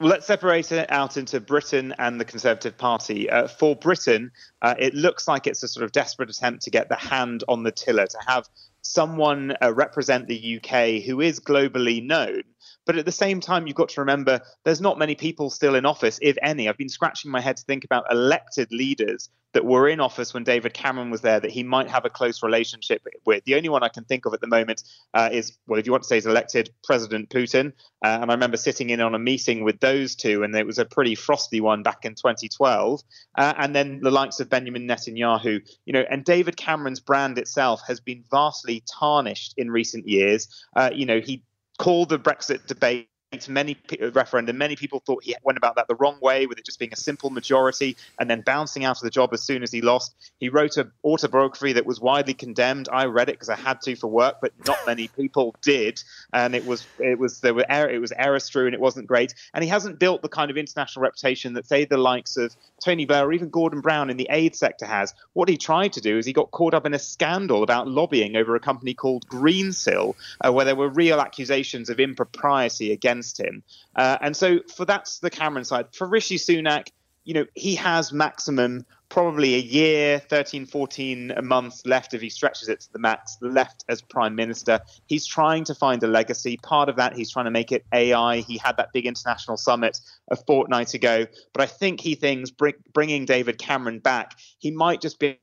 Well, 0.00 0.08
let's 0.08 0.26
separate 0.26 0.72
it 0.72 0.90
out 0.90 1.16
into 1.16 1.38
Britain 1.40 1.94
and 1.98 2.18
the 2.18 2.24
Conservative 2.24 2.76
Party. 2.76 3.30
Uh, 3.30 3.46
for 3.46 3.76
Britain, 3.76 4.32
uh, 4.62 4.74
it 4.78 4.94
looks 4.94 5.28
like 5.28 5.46
it's 5.46 5.62
a 5.62 5.68
sort 5.68 5.84
of 5.84 5.92
desperate 5.92 6.28
attempt 6.28 6.62
to 6.62 6.70
get 6.70 6.88
the 6.88 6.96
hand 6.96 7.44
on 7.46 7.62
the 7.62 7.70
tiller, 7.70 8.06
to 8.06 8.18
have 8.26 8.48
someone 8.82 9.56
uh, 9.62 9.72
represent 9.72 10.28
the 10.28 10.56
UK 10.58 11.02
who 11.02 11.20
is 11.20 11.40
globally 11.40 12.04
known. 12.04 12.42
But 12.84 12.96
at 12.96 13.04
the 13.04 13.12
same 13.12 13.40
time, 13.40 13.66
you've 13.66 13.76
got 13.76 13.90
to 13.90 14.00
remember 14.00 14.40
there's 14.64 14.80
not 14.80 14.98
many 14.98 15.14
people 15.14 15.50
still 15.50 15.74
in 15.74 15.86
office, 15.86 16.18
if 16.22 16.36
any. 16.42 16.68
I've 16.68 16.78
been 16.78 16.88
scratching 16.88 17.30
my 17.30 17.40
head 17.40 17.56
to 17.58 17.64
think 17.64 17.84
about 17.84 18.10
elected 18.10 18.72
leaders 18.72 19.30
that 19.52 19.64
were 19.64 19.88
in 19.88 20.00
office 20.00 20.32
when 20.32 20.44
David 20.44 20.72
Cameron 20.72 21.10
was 21.10 21.20
there 21.20 21.38
that 21.38 21.50
he 21.50 21.62
might 21.62 21.88
have 21.88 22.04
a 22.04 22.10
close 22.10 22.42
relationship 22.42 23.06
with. 23.26 23.44
The 23.44 23.54
only 23.54 23.68
one 23.68 23.82
I 23.82 23.88
can 23.88 24.04
think 24.04 24.24
of 24.24 24.34
at 24.34 24.40
the 24.40 24.46
moment 24.46 24.82
uh, 25.14 25.28
is, 25.30 25.58
well, 25.66 25.78
if 25.78 25.86
you 25.86 25.92
want 25.92 26.04
to 26.04 26.08
say 26.08 26.16
he's 26.16 26.26
elected 26.26 26.70
President 26.82 27.28
Putin. 27.28 27.72
Uh, 28.04 28.18
and 28.22 28.30
I 28.30 28.34
remember 28.34 28.56
sitting 28.56 28.90
in 28.90 29.00
on 29.00 29.14
a 29.14 29.18
meeting 29.18 29.62
with 29.62 29.78
those 29.80 30.14
two, 30.14 30.42
and 30.42 30.54
it 30.56 30.66
was 30.66 30.78
a 30.78 30.84
pretty 30.84 31.14
frosty 31.14 31.60
one 31.60 31.82
back 31.82 32.04
in 32.04 32.14
2012. 32.14 33.02
Uh, 33.36 33.54
and 33.58 33.74
then 33.74 34.00
the 34.00 34.10
likes 34.10 34.40
of 34.40 34.48
Benjamin 34.48 34.88
Netanyahu, 34.88 35.60
you 35.84 35.92
know, 35.92 36.04
and 36.10 36.24
David 36.24 36.56
Cameron's 36.56 37.00
brand 37.00 37.38
itself 37.38 37.82
has 37.86 38.00
been 38.00 38.24
vastly 38.30 38.82
tarnished 38.90 39.54
in 39.56 39.70
recent 39.70 40.08
years. 40.08 40.48
Uh, 40.74 40.90
you 40.92 41.04
know, 41.04 41.20
he 41.20 41.42
called 41.82 42.10
the 42.10 42.18
Brexit 42.18 42.64
debate 42.68 43.08
many 43.48 43.76
referendum. 44.12 44.58
Many 44.58 44.76
people 44.76 45.00
thought 45.00 45.24
he 45.24 45.34
went 45.42 45.58
about 45.58 45.76
that 45.76 45.88
the 45.88 45.94
wrong 45.94 46.18
way, 46.20 46.46
with 46.46 46.58
it 46.58 46.64
just 46.64 46.78
being 46.78 46.92
a 46.92 46.96
simple 46.96 47.30
majority 47.30 47.96
and 48.18 48.28
then 48.30 48.42
bouncing 48.42 48.84
out 48.84 48.96
of 48.96 49.02
the 49.02 49.10
job 49.10 49.30
as 49.32 49.42
soon 49.42 49.62
as 49.62 49.72
he 49.72 49.80
lost. 49.80 50.14
He 50.38 50.48
wrote 50.48 50.76
an 50.76 50.92
autobiography 51.04 51.72
that 51.74 51.86
was 51.86 52.00
widely 52.00 52.34
condemned. 52.34 52.88
I 52.92 53.06
read 53.06 53.28
it 53.28 53.32
because 53.32 53.48
I 53.48 53.56
had 53.56 53.80
to 53.82 53.96
for 53.96 54.08
work, 54.08 54.36
but 54.40 54.52
not 54.66 54.78
many 54.86 55.08
people 55.08 55.54
did, 55.62 56.02
and 56.32 56.54
it 56.54 56.66
was 56.66 56.86
it 56.98 57.18
was 57.18 57.40
there 57.40 57.54
were 57.54 57.64
it 57.68 58.00
was 58.00 58.12
error 58.12 58.38
and 58.54 58.74
it 58.74 58.80
wasn't 58.80 59.06
great. 59.06 59.34
And 59.54 59.62
he 59.64 59.70
hasn't 59.70 59.98
built 59.98 60.22
the 60.22 60.28
kind 60.28 60.50
of 60.50 60.56
international 60.56 61.02
reputation 61.02 61.54
that 61.54 61.66
say 61.66 61.84
the 61.84 61.96
likes 61.96 62.36
of 62.36 62.54
Tony 62.84 63.06
Blair 63.06 63.24
or 63.24 63.32
even 63.32 63.48
Gordon 63.48 63.80
Brown 63.80 64.10
in 64.10 64.16
the 64.16 64.28
aid 64.30 64.56
sector 64.56 64.86
has. 64.86 65.14
What 65.32 65.48
he 65.48 65.56
tried 65.56 65.94
to 65.94 66.00
do 66.00 66.18
is 66.18 66.26
he 66.26 66.32
got 66.32 66.50
caught 66.50 66.74
up 66.74 66.86
in 66.86 66.94
a 66.94 66.98
scandal 66.98 67.62
about 67.62 67.88
lobbying 67.88 68.36
over 68.36 68.56
a 68.56 68.60
company 68.60 68.94
called 68.94 69.26
Greensill, 69.28 70.14
uh, 70.44 70.52
where 70.52 70.64
there 70.64 70.76
were 70.76 70.88
real 70.88 71.20
accusations 71.20 71.88
of 71.90 72.00
impropriety 72.00 72.92
against 72.92 73.21
against 73.22 73.40
him. 73.40 73.62
Uh, 73.96 74.18
and 74.20 74.36
so 74.36 74.60
for 74.74 74.84
that's 74.84 75.20
the 75.20 75.30
Cameron 75.30 75.64
side. 75.64 75.86
For 75.92 76.06
Rishi 76.06 76.38
Sunak, 76.38 76.88
you 77.24 77.34
know, 77.34 77.46
he 77.54 77.76
has 77.76 78.12
maximum 78.12 78.84
probably 79.08 79.54
a 79.54 79.58
year, 79.58 80.18
13, 80.18 80.66
14 80.66 81.34
months 81.42 81.86
left 81.86 82.14
if 82.14 82.20
he 82.20 82.28
stretches 82.28 82.68
it 82.68 82.80
to 82.80 82.92
the 82.92 82.98
max 82.98 83.36
left 83.40 83.84
as 83.88 84.02
prime 84.02 84.34
minister. 84.34 84.80
He's 85.06 85.24
trying 85.24 85.62
to 85.64 85.74
find 85.74 86.02
a 86.02 86.08
legacy. 86.08 86.58
Part 86.62 86.88
of 86.88 86.96
that, 86.96 87.14
he's 87.14 87.30
trying 87.30 87.44
to 87.44 87.52
make 87.52 87.70
it 87.70 87.84
AI. 87.92 88.38
He 88.38 88.58
had 88.58 88.76
that 88.78 88.88
big 88.92 89.06
international 89.06 89.56
summit 89.56 90.00
a 90.30 90.36
fortnight 90.36 90.94
ago. 90.94 91.26
But 91.52 91.62
I 91.62 91.66
think 91.66 92.00
he 92.00 92.16
thinks 92.16 92.50
bring, 92.50 92.74
bringing 92.92 93.24
David 93.24 93.58
Cameron 93.58 94.00
back, 94.00 94.34
he 94.58 94.72
might 94.72 95.00
just 95.00 95.20
be 95.20 95.38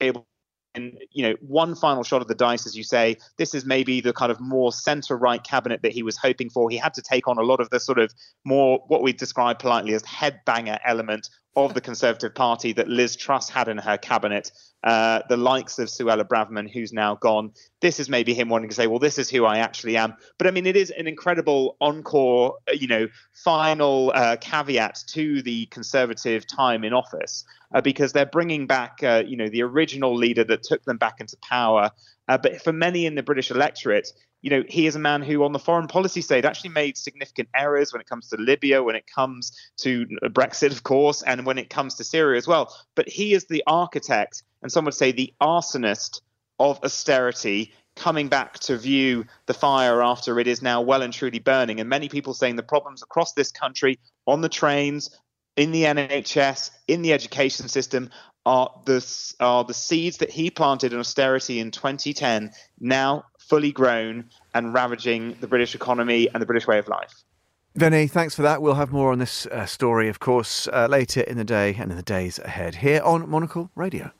able 0.00 0.28
and 0.76 0.98
you 1.10 1.22
know 1.22 1.34
one 1.40 1.74
final 1.74 2.04
shot 2.04 2.22
of 2.22 2.28
the 2.28 2.34
dice 2.34 2.66
as 2.66 2.76
you 2.76 2.84
say 2.84 3.16
this 3.38 3.54
is 3.54 3.64
maybe 3.64 4.00
the 4.00 4.12
kind 4.12 4.30
of 4.30 4.38
more 4.40 4.70
center 4.70 5.16
right 5.16 5.42
cabinet 5.42 5.82
that 5.82 5.92
he 5.92 6.02
was 6.02 6.16
hoping 6.16 6.50
for. 6.50 6.70
He 6.70 6.76
had 6.76 6.94
to 6.94 7.02
take 7.02 7.26
on 7.26 7.38
a 7.38 7.42
lot 7.42 7.60
of 7.60 7.70
the 7.70 7.80
sort 7.80 7.98
of 7.98 8.12
more 8.44 8.84
what 8.86 9.02
we 9.02 9.12
describe 9.12 9.58
politely 9.58 9.94
as 9.94 10.02
headbanger 10.02 10.78
element 10.84 11.28
of 11.56 11.74
the 11.74 11.80
conservative 11.80 12.34
party 12.34 12.72
that 12.74 12.88
liz 12.88 13.16
truss 13.16 13.48
had 13.48 13.68
in 13.68 13.78
her 13.78 13.96
cabinet 13.96 14.50
uh, 14.86 15.20
the 15.28 15.36
likes 15.36 15.80
of 15.80 15.88
Suella 15.88 16.22
Braverman, 16.22 16.70
who's 16.70 16.92
now 16.92 17.16
gone. 17.16 17.50
This 17.80 17.98
is 17.98 18.08
maybe 18.08 18.34
him 18.34 18.48
wanting 18.48 18.68
to 18.68 18.74
say, 18.74 18.86
well, 18.86 19.00
this 19.00 19.18
is 19.18 19.28
who 19.28 19.44
I 19.44 19.58
actually 19.58 19.96
am. 19.96 20.14
But 20.38 20.46
I 20.46 20.52
mean, 20.52 20.64
it 20.64 20.76
is 20.76 20.90
an 20.90 21.08
incredible 21.08 21.76
encore, 21.80 22.58
uh, 22.68 22.72
you 22.72 22.86
know, 22.86 23.08
final 23.32 24.12
uh, 24.14 24.36
caveat 24.36 25.02
to 25.08 25.42
the 25.42 25.66
Conservative 25.66 26.46
time 26.46 26.84
in 26.84 26.92
office 26.92 27.44
uh, 27.74 27.80
because 27.80 28.12
they're 28.12 28.26
bringing 28.26 28.68
back, 28.68 29.02
uh, 29.02 29.24
you 29.26 29.36
know, 29.36 29.48
the 29.48 29.62
original 29.62 30.14
leader 30.14 30.44
that 30.44 30.62
took 30.62 30.84
them 30.84 30.98
back 30.98 31.16
into 31.18 31.36
power. 31.38 31.90
Uh, 32.28 32.38
but 32.38 32.62
for 32.62 32.72
many 32.72 33.06
in 33.06 33.16
the 33.16 33.24
British 33.24 33.50
electorate, 33.50 34.08
you 34.42 34.50
know, 34.50 34.62
he 34.68 34.86
is 34.86 34.96
a 34.96 35.00
man 35.00 35.22
who, 35.22 35.44
on 35.44 35.52
the 35.52 35.58
foreign 35.58 35.88
policy 35.88 36.20
side, 36.20 36.44
actually 36.44 36.70
made 36.70 36.96
significant 36.96 37.48
errors 37.54 37.92
when 37.92 38.00
it 38.00 38.08
comes 38.08 38.28
to 38.28 38.36
Libya, 38.36 38.82
when 38.82 38.96
it 38.96 39.06
comes 39.12 39.52
to 39.78 40.06
Brexit, 40.24 40.72
of 40.72 40.82
course, 40.82 41.22
and 41.22 41.46
when 41.46 41.58
it 41.58 41.70
comes 41.70 41.94
to 41.96 42.04
Syria 42.04 42.38
as 42.38 42.46
well. 42.46 42.74
But 42.94 43.08
he 43.08 43.34
is 43.34 43.46
the 43.46 43.64
architect, 43.66 44.42
and 44.62 44.70
some 44.70 44.84
would 44.84 44.94
say 44.94 45.12
the 45.12 45.32
arsonist 45.40 46.20
of 46.58 46.82
austerity 46.84 47.72
coming 47.96 48.28
back 48.28 48.58
to 48.58 48.76
view 48.76 49.24
the 49.46 49.54
fire 49.54 50.02
after 50.02 50.38
it 50.38 50.46
is 50.46 50.62
now 50.62 50.82
well 50.82 51.02
and 51.02 51.12
truly 51.12 51.38
burning. 51.38 51.80
And 51.80 51.88
many 51.88 52.08
people 52.08 52.34
saying 52.34 52.56
the 52.56 52.62
problems 52.62 53.02
across 53.02 53.32
this 53.32 53.50
country, 53.50 53.98
on 54.26 54.42
the 54.42 54.48
trains, 54.48 55.18
in 55.56 55.72
the 55.72 55.84
NHS, 55.84 56.70
in 56.86 57.02
the 57.02 57.14
education 57.14 57.68
system, 57.68 58.10
are 58.44 58.70
the, 58.84 59.34
are 59.40 59.64
the 59.64 59.74
seeds 59.74 60.18
that 60.18 60.30
he 60.30 60.50
planted 60.50 60.92
in 60.92 61.00
austerity 61.00 61.58
in 61.58 61.72
2010 61.72 62.52
now 62.78 63.24
fully 63.48 63.72
grown 63.72 64.24
and 64.54 64.74
ravaging 64.74 65.36
the 65.40 65.46
British 65.46 65.74
economy 65.74 66.28
and 66.32 66.42
the 66.42 66.46
British 66.46 66.66
way 66.66 66.78
of 66.78 66.88
life. 66.88 67.24
Vinny, 67.74 68.06
thanks 68.06 68.34
for 68.34 68.42
that. 68.42 68.62
We'll 68.62 68.74
have 68.74 68.90
more 68.90 69.12
on 69.12 69.18
this 69.18 69.46
uh, 69.46 69.66
story, 69.66 70.08
of 70.08 70.18
course, 70.18 70.66
uh, 70.72 70.86
later 70.88 71.20
in 71.20 71.36
the 71.36 71.44
day 71.44 71.76
and 71.78 71.90
in 71.90 71.96
the 71.96 72.02
days 72.02 72.38
ahead 72.38 72.76
here 72.76 73.02
on 73.02 73.28
Monocle 73.28 73.70
Radio. 73.74 74.12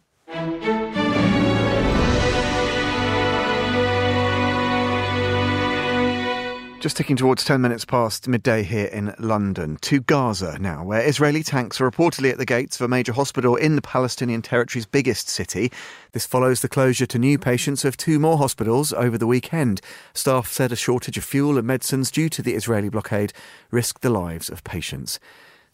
Just 6.86 6.98
ticking 6.98 7.16
towards 7.16 7.44
10 7.44 7.60
minutes 7.60 7.84
past 7.84 8.28
midday 8.28 8.62
here 8.62 8.86
in 8.86 9.12
London. 9.18 9.76
To 9.80 9.98
Gaza 9.98 10.56
now, 10.60 10.84
where 10.84 11.04
Israeli 11.04 11.42
tanks 11.42 11.80
are 11.80 11.90
reportedly 11.90 12.30
at 12.30 12.38
the 12.38 12.46
gates 12.46 12.78
of 12.78 12.84
a 12.84 12.88
major 12.88 13.12
hospital 13.12 13.56
in 13.56 13.74
the 13.74 13.82
Palestinian 13.82 14.40
territory's 14.40 14.86
biggest 14.86 15.28
city. 15.28 15.72
This 16.12 16.26
follows 16.26 16.60
the 16.60 16.68
closure 16.68 17.06
to 17.06 17.18
new 17.18 17.40
patients 17.40 17.84
of 17.84 17.96
two 17.96 18.20
more 18.20 18.38
hospitals 18.38 18.92
over 18.92 19.18
the 19.18 19.26
weekend. 19.26 19.80
Staff 20.14 20.46
said 20.46 20.70
a 20.70 20.76
shortage 20.76 21.18
of 21.18 21.24
fuel 21.24 21.58
and 21.58 21.66
medicines 21.66 22.08
due 22.08 22.28
to 22.28 22.40
the 22.40 22.54
Israeli 22.54 22.88
blockade 22.88 23.32
risked 23.72 24.02
the 24.02 24.10
lives 24.10 24.48
of 24.48 24.62
patients. 24.62 25.18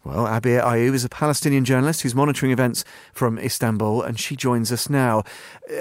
Well, 0.04 0.24
Abir 0.24 0.64
Ayoub 0.64 0.94
is 0.94 1.04
a 1.04 1.10
Palestinian 1.10 1.66
journalist 1.66 2.00
who's 2.00 2.14
monitoring 2.14 2.52
events 2.52 2.86
from 3.12 3.38
Istanbul, 3.38 4.00
and 4.00 4.18
she 4.18 4.34
joins 4.34 4.72
us 4.72 4.88
now. 4.88 5.24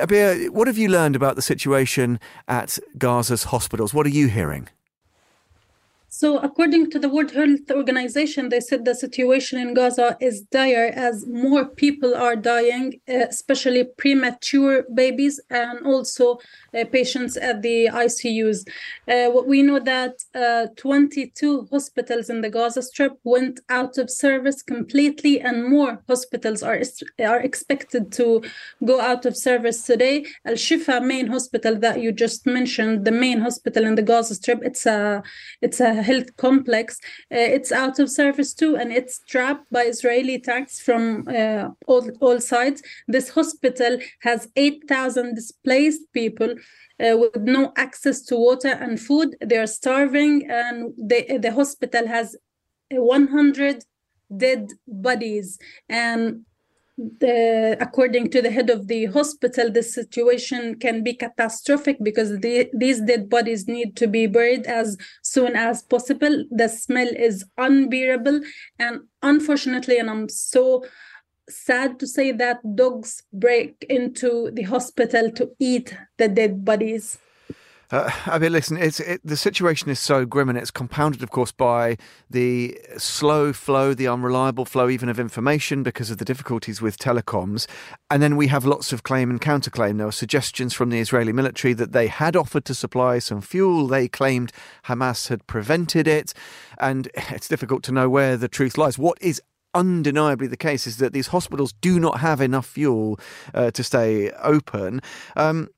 Abir, 0.02 0.50
what 0.50 0.68
have 0.68 0.78
you 0.78 0.90
learned 0.90 1.16
about 1.16 1.38
the 1.38 1.42
situation 1.42 2.20
at 2.50 2.78
Gaza's 2.98 3.46
hospitals? 3.46 3.94
What 3.94 4.06
are 4.06 4.10
you 4.10 4.28
hearing? 4.28 4.68
So, 6.14 6.40
according 6.40 6.92
to 6.92 7.00
the 7.00 7.08
World 7.08 7.32
Health 7.32 7.72
Organization, 7.72 8.50
they 8.50 8.60
said 8.60 8.84
the 8.84 8.94
situation 8.94 9.58
in 9.58 9.74
Gaza 9.74 10.18
is 10.20 10.42
dire 10.42 10.92
as 10.94 11.26
more 11.26 11.64
people 11.64 12.14
are 12.14 12.36
dying, 12.36 13.00
uh, 13.08 13.28
especially 13.30 13.86
premature 13.98 14.84
babies 14.94 15.40
and 15.50 15.80
also 15.86 16.40
uh, 16.78 16.84
patients 16.92 17.38
at 17.38 17.62
the 17.62 17.86
ICUs. 17.86 18.68
Uh, 19.08 19.32
we 19.48 19.62
know 19.62 19.80
that 19.80 20.16
uh, 20.36 20.68
22 20.76 21.70
hospitals 21.72 22.30
in 22.30 22.42
the 22.42 22.50
Gaza 22.50 22.82
Strip 22.82 23.18
went 23.24 23.62
out 23.70 23.98
of 23.98 24.10
service 24.10 24.62
completely, 24.62 25.40
and 25.40 25.70
more 25.70 26.04
hospitals 26.10 26.62
are 26.62 26.82
are 27.22 27.40
expected 27.40 28.12
to 28.12 28.44
go 28.84 29.00
out 29.00 29.26
of 29.26 29.38
service 29.38 29.84
today. 29.84 30.26
Al 30.46 30.56
Shifa 30.56 31.02
main 31.02 31.28
hospital 31.28 31.78
that 31.78 32.02
you 32.02 32.12
just 32.12 32.46
mentioned, 32.46 33.06
the 33.06 33.12
main 33.12 33.40
hospital 33.40 33.86
in 33.86 33.96
the 33.96 34.02
Gaza 34.02 34.36
Strip, 34.36 34.60
it's 34.62 34.86
a 34.86 35.24
it's 35.62 35.80
a 35.80 36.01
health 36.02 36.36
complex. 36.38 37.00
Uh, 37.32 37.38
it's 37.58 37.72
out 37.72 38.00
of 38.00 38.10
service 38.10 38.54
too, 38.54 38.76
and 38.76 38.92
it's 38.92 39.20
trapped 39.20 39.72
by 39.72 39.84
Israeli 39.84 40.36
attacks 40.36 40.80
from 40.80 41.28
uh, 41.28 41.70
all, 41.88 42.10
all 42.20 42.40
sides. 42.40 42.82
This 43.08 43.30
hospital 43.30 43.98
has 44.22 44.48
8,000 44.56 45.36
displaced 45.36 46.02
people. 46.14 46.56
Uh, 47.00 47.18
with 47.18 47.36
no 47.38 47.74
access 47.78 48.22
to 48.22 48.36
water 48.36 48.68
and 48.68 49.00
food, 49.00 49.36
they 49.44 49.58
are 49.58 49.66
starving, 49.66 50.48
and 50.52 50.94
they, 50.98 51.40
the 51.42 51.52
hospital 51.52 52.08
has 52.08 52.36
100 52.92 53.84
dead 54.38 54.70
bodies. 54.88 55.58
And 55.90 56.46
the, 57.20 57.78
according 57.80 58.30
to 58.32 58.42
the 58.42 58.52
head 58.52 58.70
of 58.70 58.88
the 58.88 59.06
hospital, 59.06 59.72
the 59.72 59.84
situation 59.84 60.78
can 60.80 61.04
be 61.04 61.14
catastrophic 61.14 61.98
because 62.02 62.40
the, 62.40 62.70
these 62.74 63.02
dead 63.02 63.30
bodies 63.30 63.68
need 63.68 63.96
to 63.98 64.08
be 64.08 64.28
buried 64.28 64.66
as 64.66 64.98
soon 65.24 65.56
as 65.56 65.82
possible. 65.84 66.46
The 66.52 66.68
smell 66.68 67.08
is 67.08 67.46
unbearable, 67.58 68.42
and 68.80 69.02
unfortunately, 69.22 69.98
and 69.98 70.10
I'm 70.10 70.30
so 70.30 70.84
sad 71.50 72.00
to 72.00 72.08
say 72.08 72.32
that 72.32 72.60
dogs 72.76 73.24
break 73.34 73.86
into 73.90 74.52
the 74.54 74.64
hospital 74.64 75.32
to 75.32 75.52
eat 75.60 75.96
the 76.18 76.28
dead 76.28 76.64
bodies. 76.64 77.18
Uh, 77.92 78.10
I 78.26 78.40
mean, 78.40 78.54
listen, 78.54 78.78
it's 78.78 79.00
it, 79.02 79.22
the 79.24 79.36
situation 79.36 79.90
is 79.90 80.00
so 80.00 80.26
grim, 80.26 80.48
and 80.48 80.58
it's 80.58 80.72
compounded, 80.72 81.22
of 81.22 81.30
course, 81.30 81.52
by 81.52 81.98
the 82.30 82.80
slow 82.98 83.52
flow, 83.52 83.94
the 83.94 84.08
unreliable 84.08 84.66
flow, 84.66 84.90
even 84.90 85.10
of 85.10 85.20
information, 85.20 85.84
because 85.84 86.10
of 86.10 86.18
the 86.18 86.26
difficulties 86.26 86.82
with 86.82 86.98
telecoms. 86.98 87.68
And 88.10 88.24
then 88.24 88.38
we 88.38 88.48
have 88.48 88.66
lots 88.66 88.94
of 88.94 89.04
claim 89.04 89.30
and 89.30 89.42
counterclaim. 89.42 89.98
There 89.98 90.08
were 90.08 90.12
suggestions 90.14 90.74
from 90.74 90.90
the 90.90 91.00
Israeli 91.00 91.34
military 91.34 91.74
that 91.74 91.92
they 91.92 92.08
had 92.08 92.36
offered 92.36 92.64
to 92.66 92.74
supply 92.74 93.20
some 93.20 93.42
fuel. 93.42 93.88
They 93.88 94.08
claimed 94.08 94.54
Hamas 94.86 95.28
had 95.28 95.46
prevented 95.48 96.08
it, 96.08 96.34
and 96.80 97.10
it's 97.30 97.50
difficult 97.50 97.84
to 97.84 97.92
know 97.92 98.10
where 98.10 98.38
the 98.38 98.48
truth 98.48 98.78
lies. 98.78 98.98
What 98.98 99.22
is 99.22 99.42
undeniably 99.74 100.48
the 100.48 100.58
case 100.58 100.86
is 100.88 100.98
that 100.98 101.14
these 101.14 101.28
hospitals 101.28 101.74
do 101.74 102.00
not 102.00 102.20
have 102.20 102.42
enough 102.42 102.66
fuel 102.66 103.20
uh, 103.54 103.72
to 103.72 103.84
stay 103.84 104.30
open. 104.32 105.02
Um, 105.36 105.70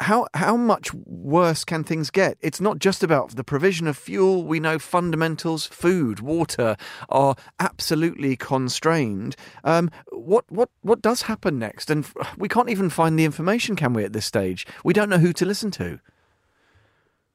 how 0.00 0.26
how 0.34 0.56
much 0.56 0.92
worse 0.94 1.64
can 1.64 1.84
things 1.84 2.10
get? 2.10 2.38
It's 2.40 2.60
not 2.60 2.78
just 2.78 3.02
about 3.02 3.36
the 3.36 3.44
provision 3.44 3.86
of 3.86 3.96
fuel. 3.96 4.44
We 4.44 4.60
know 4.60 4.78
fundamentals, 4.78 5.66
food, 5.66 6.20
water, 6.20 6.76
are 7.08 7.36
absolutely 7.60 8.36
constrained. 8.36 9.36
Um, 9.64 9.90
what 10.10 10.44
what 10.50 10.70
what 10.80 11.02
does 11.02 11.22
happen 11.22 11.58
next? 11.58 11.90
And 11.90 12.06
we 12.36 12.48
can't 12.48 12.70
even 12.70 12.90
find 12.90 13.18
the 13.18 13.24
information, 13.24 13.76
can 13.76 13.92
we? 13.92 14.04
At 14.04 14.12
this 14.12 14.26
stage, 14.26 14.66
we 14.84 14.92
don't 14.92 15.08
know 15.08 15.18
who 15.18 15.32
to 15.32 15.44
listen 15.44 15.70
to. 15.72 16.00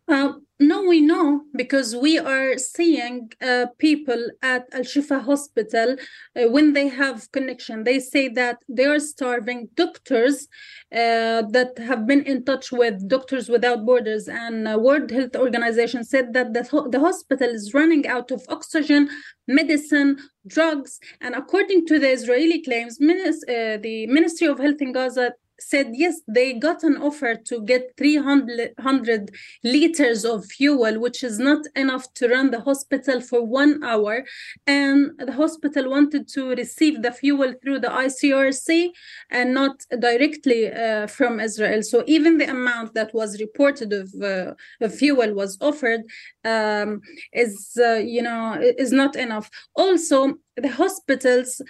Uh, 0.07 0.33
no, 0.59 0.81
we 0.83 1.01
know 1.01 1.43
because 1.55 1.95
we 1.95 2.17
are 2.17 2.57
seeing 2.57 3.31
uh, 3.41 3.67
people 3.77 4.29
at 4.41 4.65
Al 4.73 4.81
Shifa 4.81 5.23
Hospital 5.23 5.97
uh, 6.35 6.49
when 6.49 6.73
they 6.73 6.87
have 6.87 7.31
connection. 7.31 7.83
They 7.83 7.99
say 7.99 8.27
that 8.29 8.57
they 8.67 8.85
are 8.85 8.99
starving. 8.99 9.69
Doctors 9.75 10.47
uh, 10.91 11.43
that 11.51 11.73
have 11.77 12.07
been 12.07 12.23
in 12.23 12.43
touch 12.43 12.71
with 12.71 13.07
Doctors 13.07 13.49
Without 13.49 13.85
Borders 13.85 14.27
and 14.27 14.67
uh, 14.67 14.79
World 14.79 15.11
Health 15.11 15.35
Organization 15.35 16.03
said 16.03 16.33
that 16.33 16.53
the, 16.53 16.63
ho- 16.63 16.89
the 16.89 16.99
hospital 16.99 17.49
is 17.49 17.73
running 17.75 18.07
out 18.07 18.31
of 18.31 18.43
oxygen, 18.49 19.09
medicine, 19.47 20.17
drugs, 20.47 20.99
and 21.21 21.35
according 21.35 21.85
to 21.85 21.99
the 21.99 22.09
Israeli 22.09 22.63
claims, 22.63 22.97
minis- 22.97 23.43
uh, 23.47 23.77
the 23.77 24.07
Ministry 24.07 24.47
of 24.47 24.57
Health 24.57 24.81
in 24.81 24.91
Gaza 24.91 25.33
said 25.59 25.87
yes 25.93 26.21
they 26.27 26.53
got 26.53 26.83
an 26.83 26.97
offer 26.97 27.35
to 27.35 27.61
get 27.61 27.91
300 27.97 29.31
liters 29.63 30.25
of 30.25 30.45
fuel 30.45 30.99
which 30.99 31.23
is 31.23 31.39
not 31.39 31.65
enough 31.75 32.13
to 32.13 32.27
run 32.27 32.51
the 32.51 32.61
hospital 32.61 33.21
for 33.21 33.43
one 33.45 33.83
hour. 33.83 34.25
And 34.65 35.11
the 35.17 35.33
hospital 35.33 35.89
wanted 35.89 36.27
to 36.29 36.49
receive 36.49 37.01
the 37.01 37.11
fuel 37.11 37.53
through 37.61 37.79
the 37.79 37.89
icrc 37.89 38.89
and 39.31 39.53
not 39.53 39.75
directly 39.99 40.71
uh, 40.71 41.07
from 41.07 41.39
israel. 41.39 41.81
So 41.83 42.03
even 42.07 42.37
the 42.37 42.49
amount 42.49 42.93
that 42.93 43.13
was 43.13 43.39
reported 43.39 43.93
of, 43.93 44.13
uh, 44.21 44.53
of 44.81 44.95
fuel 44.95 45.33
was 45.33 45.57
offered 45.61 46.01
um, 46.43 47.01
is 47.33 47.77
uh, 47.77 47.95
you 47.95 48.21
know 48.21 48.59
is 48.77 48.91
not 48.91 49.15
enough. 49.15 49.49
Also 49.75 50.35
the 50.55 50.69
hospitals 50.69 51.61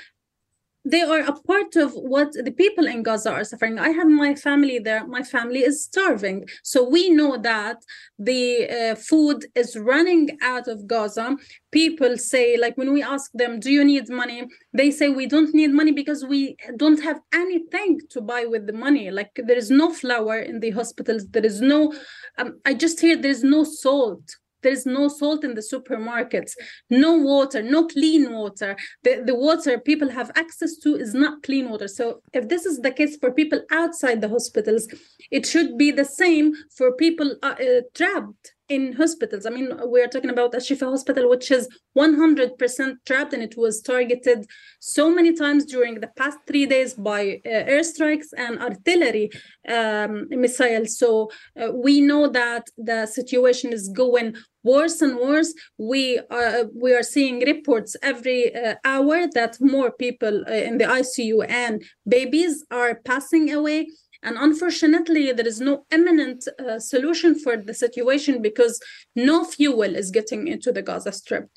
they 0.92 1.02
are 1.02 1.20
a 1.20 1.34
part 1.34 1.76
of 1.76 1.92
what 1.94 2.32
the 2.32 2.52
people 2.52 2.88
in 2.88 3.04
Gaza 3.04 3.32
are 3.32 3.44
suffering. 3.44 3.78
I 3.78 3.90
have 3.90 4.08
my 4.08 4.36
family 4.36 4.80
there. 4.80 5.06
My 5.06 5.22
family 5.22 5.60
is 5.60 5.84
starving. 5.84 6.46
So 6.64 6.88
we 6.88 7.10
know 7.10 7.38
that 7.38 7.78
the 8.18 8.70
uh, 8.70 8.96
food 8.96 9.46
is 9.56 9.76
running 9.76 10.38
out 10.42 10.68
of 10.68 10.88
Gaza. 10.88 11.36
People 11.72 12.18
say, 12.18 12.58
like 12.58 12.78
when 12.78 12.94
we 12.94 13.04
ask 13.04 13.30
them, 13.34 13.60
Do 13.60 13.70
you 13.72 13.84
need 13.84 14.10
money? 14.10 14.48
They 14.74 14.92
say, 14.92 15.10
We 15.10 15.28
don't 15.28 15.54
need 15.54 15.72
money 15.74 15.92
because 15.92 16.24
we 16.24 16.56
don't 16.78 17.02
have 17.04 17.20
anything 17.34 18.00
to 18.12 18.22
buy 18.22 18.46
with 18.46 18.66
the 18.68 18.74
money. 18.74 19.12
Like 19.12 19.32
there 19.36 19.58
is 19.58 19.70
no 19.70 19.94
flour 19.94 20.40
in 20.40 20.60
the 20.62 20.72
hospitals. 20.72 21.28
There 21.28 21.46
is 21.46 21.60
no, 21.60 21.94
um, 22.38 22.60
I 22.66 22.74
just 22.74 23.00
hear 23.00 23.18
there 23.18 23.32
is 23.32 23.44
no 23.44 23.64
salt 23.64 24.24
there 24.64 24.72
is 24.72 24.86
no 24.86 25.08
salt 25.08 25.44
in 25.44 25.54
the 25.54 25.62
supermarkets 25.62 26.54
no 26.90 27.14
water 27.18 27.62
no 27.62 27.88
clean 27.88 28.32
water. 28.32 28.76
The, 29.04 29.24
the 29.26 29.36
water 29.36 29.80
people 29.80 30.10
have 30.10 30.32
access 30.36 30.78
to 30.78 30.96
is 30.96 31.14
not 31.14 31.44
clean 31.44 31.70
water. 31.70 31.88
So 31.88 32.22
if 32.34 32.48
this 32.50 32.66
is 32.66 32.80
the 32.80 32.92
case 32.92 33.18
for 33.18 33.32
people 33.32 33.62
outside 33.72 34.22
the 34.22 34.30
hospitals 34.30 34.88
it 35.32 35.46
should 35.46 35.78
be 35.78 35.92
the 35.92 36.06
same 36.06 36.54
for 36.76 36.94
people 36.94 37.36
uh, 37.44 37.56
uh, 37.60 37.82
trapped 37.94 38.54
in 38.70 38.94
hospitals. 38.94 39.46
I 39.46 39.50
mean, 39.50 39.72
we're 39.84 40.08
talking 40.08 40.30
about 40.30 40.54
a 40.54 40.58
Shifa 40.58 40.90
hospital, 40.90 41.30
which 41.30 41.52
is 41.52 41.68
100% 41.98 42.96
trapped, 43.06 43.34
and 43.34 43.44
it 43.44 43.56
was 43.58 43.82
targeted 43.82 44.46
so 44.80 45.10
many 45.10 45.34
times 45.34 45.66
during 45.66 46.00
the 46.00 46.12
past 46.18 46.38
three 46.48 46.66
days 46.66 46.94
by 46.94 47.42
uh, 47.46 47.50
airstrikes 47.50 48.28
and 48.38 48.60
artillery 48.60 49.30
um, 49.70 50.28
missiles. 50.30 50.98
So 50.98 51.30
uh, 51.60 51.72
we 51.72 52.02
know 52.02 52.28
that 52.30 52.68
the 52.78 53.06
situation 53.06 53.72
is 53.72 53.90
going 53.90 54.36
worse 54.64 55.02
and 55.02 55.18
worse. 55.18 55.54
We 55.78 56.20
are 56.30 56.66
we 56.76 56.94
are 56.94 57.04
seeing 57.04 57.40
reports 57.54 57.96
every 58.02 58.42
uh, 58.54 58.76
hour 58.84 59.18
that 59.34 59.58
more 59.62 59.92
people 59.92 60.44
uh, 60.48 60.52
in 60.70 60.78
the 60.78 60.86
ICU 60.86 61.38
and 61.50 61.84
babies 62.08 62.66
are 62.70 62.96
passing 63.06 63.54
away 63.54 63.88
and 64.24 64.38
unfortunately, 64.38 65.32
there 65.32 65.48
is 65.48 65.62
no 65.62 65.86
imminent 65.92 66.48
uh, 66.60 66.80
solution 66.80 67.38
for 67.38 67.58
the 67.58 67.74
situation 67.74 68.42
because 68.42 68.82
no 69.16 69.46
fuel 69.46 69.96
is 69.96 70.12
getting 70.12 70.48
into 70.48 70.72
the 70.72 70.82
Gaza 70.82 71.12
Strip. 71.12 71.50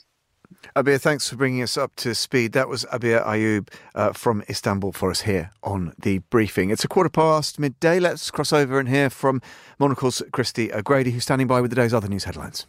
Abir, 0.77 1.01
thanks 1.01 1.29
for 1.29 1.37
bringing 1.37 1.63
us 1.63 1.77
up 1.77 1.95
to 1.97 2.15
speed. 2.15 2.53
That 2.53 2.69
was 2.69 2.85
Abir 2.87 3.25
Ayoub 3.25 3.69
uh, 3.95 4.13
from 4.13 4.43
Istanbul 4.49 4.93
for 4.93 5.11
us 5.11 5.23
here 5.23 5.53
on 5.63 5.95
the 5.99 6.19
briefing. 6.19 6.71
It's 6.71 6.85
a 6.85 6.89
quarter 6.89 7.09
past 7.11 7.59
midday. 7.59 7.99
Let's 7.99 8.31
cross 8.31 8.53
over 8.53 8.79
and 8.79 8.89
hear 8.89 9.11
from 9.11 9.41
Monocle's 9.79 10.23
Christy 10.33 10.73
O'Grady, 10.73 11.13
who's 11.13 11.23
standing 11.23 11.47
by 11.47 11.61
with 11.61 11.71
the 11.71 11.77
day's 11.77 11.95
other 11.95 12.09
news 12.09 12.25
headlines. 12.25 12.67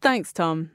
Thanks, 0.00 0.32
Tom. 0.32 0.70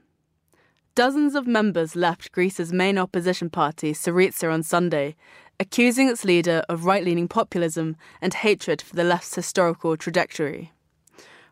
Dozens 0.94 1.34
of 1.34 1.46
members 1.46 1.96
left 1.96 2.32
Greece's 2.32 2.72
main 2.72 2.98
opposition 2.98 3.48
party, 3.48 3.92
Syriza, 3.92 4.52
on 4.52 4.62
Sunday, 4.62 5.16
accusing 5.60 6.08
its 6.08 6.24
leader 6.24 6.64
of 6.70 6.86
right 6.86 7.04
leaning 7.04 7.28
populism 7.28 7.94
and 8.22 8.32
hatred 8.32 8.80
for 8.80 8.96
the 8.96 9.04
left's 9.04 9.34
historical 9.34 9.94
trajectory. 9.94 10.72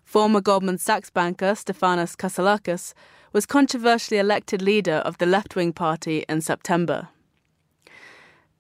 Former 0.03 0.41
Goldman 0.41 0.79
Sachs 0.79 1.11
banker 1.11 1.53
Stefanos 1.53 2.17
Kasselakis 2.17 2.95
was 3.35 3.45
controversially 3.45 4.19
elected 4.19 4.63
leader 4.63 5.03
of 5.05 5.19
the 5.19 5.27
left 5.27 5.55
wing 5.55 5.75
party 5.75 6.25
in 6.27 6.41
September. 6.41 7.09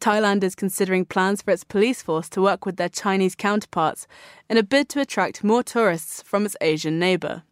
Thailand 0.00 0.45
is 0.45 0.55
considering 0.55 1.07
plans 1.07 1.40
for 1.40 1.50
its 1.50 1.64
police 1.64 2.02
force 2.02 2.28
to 2.28 2.43
work 2.43 2.67
with 2.67 2.76
their 2.76 2.90
Chinese 2.90 3.35
counterparts 3.35 4.07
in 4.50 4.59
a 4.59 4.62
bid 4.62 4.90
to 4.90 5.00
attract 5.00 5.43
more 5.43 5.62
tourists 5.62 6.23
from 6.23 6.45
its 6.45 6.57
Asian 6.61 6.99
neighbour. 6.99 7.43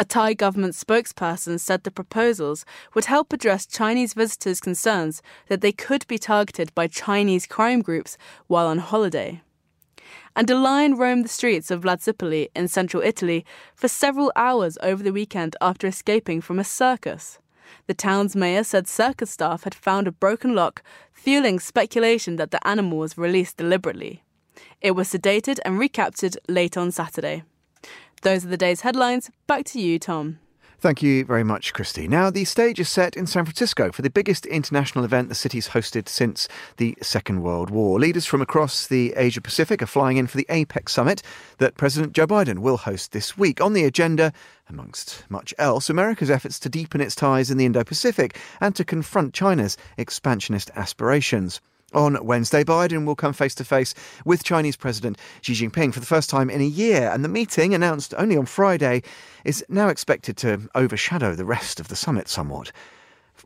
A 0.00 0.04
Thai 0.06 0.32
government 0.32 0.72
spokesperson 0.72 1.60
said 1.60 1.84
the 1.84 1.90
proposals 1.90 2.64
would 2.94 3.04
help 3.04 3.34
address 3.34 3.66
Chinese 3.66 4.14
visitors' 4.14 4.58
concerns 4.58 5.20
that 5.48 5.60
they 5.60 5.72
could 5.72 6.06
be 6.06 6.16
targeted 6.16 6.74
by 6.74 6.86
Chinese 6.86 7.46
crime 7.46 7.82
groups 7.82 8.16
while 8.46 8.66
on 8.66 8.78
holiday. 8.78 9.42
And 10.34 10.48
a 10.48 10.58
lion 10.58 10.96
roamed 10.96 11.26
the 11.26 11.28
streets 11.28 11.70
of 11.70 11.82
Ladispoli 11.82 12.48
in 12.56 12.68
central 12.68 13.02
Italy 13.02 13.44
for 13.74 13.88
several 13.88 14.32
hours 14.36 14.78
over 14.82 15.02
the 15.02 15.12
weekend 15.12 15.54
after 15.60 15.86
escaping 15.86 16.40
from 16.40 16.58
a 16.58 16.64
circus. 16.64 17.38
The 17.86 17.92
town's 17.92 18.34
mayor 18.34 18.64
said 18.64 18.88
circus 18.88 19.30
staff 19.30 19.64
had 19.64 19.74
found 19.74 20.08
a 20.08 20.12
broken 20.12 20.54
lock, 20.54 20.82
fueling 21.12 21.60
speculation 21.60 22.36
that 22.36 22.52
the 22.52 22.66
animal 22.66 22.96
was 22.96 23.18
released 23.18 23.58
deliberately. 23.58 24.22
It 24.80 24.92
was 24.92 25.12
sedated 25.12 25.58
and 25.62 25.78
recaptured 25.78 26.38
late 26.48 26.78
on 26.78 26.90
Saturday. 26.90 27.42
Those 28.22 28.44
are 28.44 28.48
the 28.48 28.56
day's 28.56 28.82
headlines. 28.82 29.30
Back 29.46 29.64
to 29.66 29.80
you, 29.80 29.98
Tom. 29.98 30.38
Thank 30.80 31.02
you 31.02 31.26
very 31.26 31.44
much, 31.44 31.74
Christy. 31.74 32.08
Now, 32.08 32.30
the 32.30 32.46
stage 32.46 32.80
is 32.80 32.88
set 32.88 33.14
in 33.14 33.26
San 33.26 33.44
Francisco 33.44 33.92
for 33.92 34.00
the 34.00 34.08
biggest 34.08 34.46
international 34.46 35.04
event 35.04 35.28
the 35.28 35.34
city's 35.34 35.68
hosted 35.68 36.08
since 36.08 36.48
the 36.78 36.96
Second 37.02 37.42
World 37.42 37.68
War. 37.68 38.00
Leaders 38.00 38.24
from 38.24 38.40
across 38.40 38.86
the 38.86 39.12
Asia 39.14 39.42
Pacific 39.42 39.82
are 39.82 39.86
flying 39.86 40.16
in 40.16 40.26
for 40.26 40.38
the 40.38 40.46
APEC 40.48 40.88
summit 40.88 41.22
that 41.58 41.76
President 41.76 42.14
Joe 42.14 42.26
Biden 42.26 42.60
will 42.60 42.78
host 42.78 43.12
this 43.12 43.36
week. 43.36 43.60
On 43.60 43.74
the 43.74 43.84
agenda, 43.84 44.32
amongst 44.70 45.24
much 45.28 45.52
else, 45.58 45.90
America's 45.90 46.30
efforts 46.30 46.58
to 46.60 46.70
deepen 46.70 47.02
its 47.02 47.14
ties 47.14 47.50
in 47.50 47.58
the 47.58 47.66
Indo 47.66 47.84
Pacific 47.84 48.38
and 48.58 48.74
to 48.74 48.82
confront 48.82 49.34
China's 49.34 49.76
expansionist 49.98 50.70
aspirations. 50.76 51.60
On 51.92 52.24
Wednesday, 52.24 52.62
Biden 52.62 53.04
will 53.04 53.16
come 53.16 53.32
face 53.32 53.54
to 53.56 53.64
face 53.64 53.94
with 54.24 54.44
Chinese 54.44 54.76
President 54.76 55.18
Xi 55.42 55.54
Jinping 55.54 55.92
for 55.92 56.00
the 56.00 56.06
first 56.06 56.30
time 56.30 56.48
in 56.48 56.60
a 56.60 56.64
year, 56.64 57.10
and 57.12 57.24
the 57.24 57.28
meeting, 57.28 57.74
announced 57.74 58.14
only 58.16 58.36
on 58.36 58.46
Friday, 58.46 59.02
is 59.44 59.64
now 59.68 59.88
expected 59.88 60.36
to 60.38 60.68
overshadow 60.74 61.34
the 61.34 61.44
rest 61.44 61.80
of 61.80 61.88
the 61.88 61.96
summit 61.96 62.28
somewhat. 62.28 62.70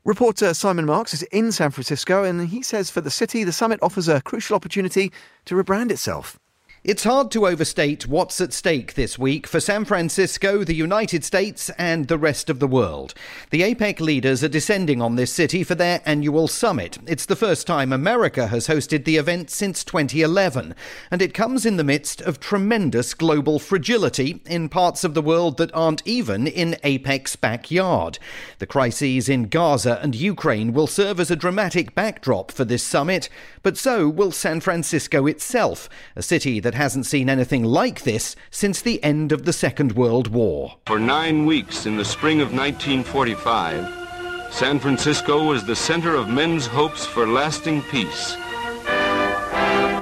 Reporter 0.05 0.53
Simon 0.53 0.85
Marks 0.85 1.15
is 1.15 1.23
in 1.25 1.53
San 1.53 1.71
Francisco, 1.71 2.25
and 2.25 2.49
he 2.49 2.63
says 2.63 2.91
for 2.91 3.01
the 3.01 3.11
city, 3.11 3.45
the 3.45 3.53
summit 3.53 3.79
offers 3.81 4.09
a 4.09 4.21
crucial 4.21 4.57
opportunity 4.57 5.11
to 5.47 5.55
rebrand 5.55 5.91
itself. 5.91 6.39
It's 6.85 7.05
hard 7.05 7.31
to 7.31 7.47
overstate 7.47 8.07
what's 8.07 8.43
at 8.43 8.53
stake 8.53 8.93
this 8.93 9.19
week 9.19 9.47
for 9.47 9.59
San 9.59 9.87
Francisco, 9.87 10.65
the 10.65 10.75
United 10.75 11.25
States, 11.25 11.71
and 11.79 12.09
the 12.09 12.19
rest 12.19 12.51
of 12.51 12.59
the 12.59 12.67
world. 12.67 13.15
The 13.49 13.63
APEC 13.63 14.01
leaders 14.01 14.45
are 14.45 14.49
descending 14.49 15.01
on 15.01 15.17
this 15.17 15.33
city 15.33 15.65
for 15.65 15.75
their 15.75 16.03
annual 16.05 16.47
summit. 16.47 16.99
It's 17.07 17.25
the 17.25 17.37
first 17.37 17.67
time 17.67 17.91
America 17.91 18.49
has 18.49 18.67
hosted 18.67 19.07
the 19.07 19.17
event 19.17 19.49
since 19.49 19.83
2011, 19.83 20.75
and 21.11 21.23
it 21.23 21.33
comes 21.33 21.65
in 21.65 21.79
the 21.79 21.85
midst 21.85 22.21
of 22.21 22.39
tremendous 22.39 23.15
global 23.15 23.59
fragility 23.59 24.43
in 24.45 24.69
parts 24.69 25.05
of 25.05 25.15
the 25.15 25.23
world 25.23 25.57
that 25.57 25.75
aren't 25.75 26.07
even 26.07 26.47
in 26.47 26.77
APEC's 26.85 27.35
backyard. 27.35 28.19
The 28.59 28.67
crises 28.67 29.31
in 29.31 29.49
Gaza 29.49 29.99
and 30.03 30.15
Ukraine 30.15 30.75
will 30.75 30.87
serve 30.87 31.19
as 31.19 31.31
a 31.31 31.37
dramatic 31.37 31.95
backdrop 31.95 32.53
for 32.53 32.67
this 32.67 32.83
summit, 32.83 33.31
but 33.63 33.79
so 33.79 34.07
will 34.07 34.33
San 34.33 34.61
Francisco 34.61 35.27
itself, 35.27 35.89
a 36.15 36.23
city 36.23 36.61
that 36.61 36.74
hasn't 36.75 37.07
seen 37.07 37.29
anything 37.29 37.65
like 37.65 38.03
this 38.03 38.37
since 38.51 38.81
the 38.81 39.03
end 39.03 39.33
of 39.33 39.45
the 39.45 39.53
Second 39.53 39.93
World 39.93 40.29
War. 40.29 40.77
For 40.87 40.99
nine 40.99 41.47
weeks 41.47 41.87
in 41.87 41.97
the 41.97 42.05
spring 42.05 42.41
of 42.41 42.53
1945, 42.53 44.53
San 44.53 44.79
Francisco 44.79 45.45
was 45.45 45.65
the 45.65 45.75
center 45.75 46.15
of 46.15 46.29
men's 46.29 46.67
hopes 46.67 47.05
for 47.05 47.27
lasting 47.27 47.83
peace. 47.83 48.37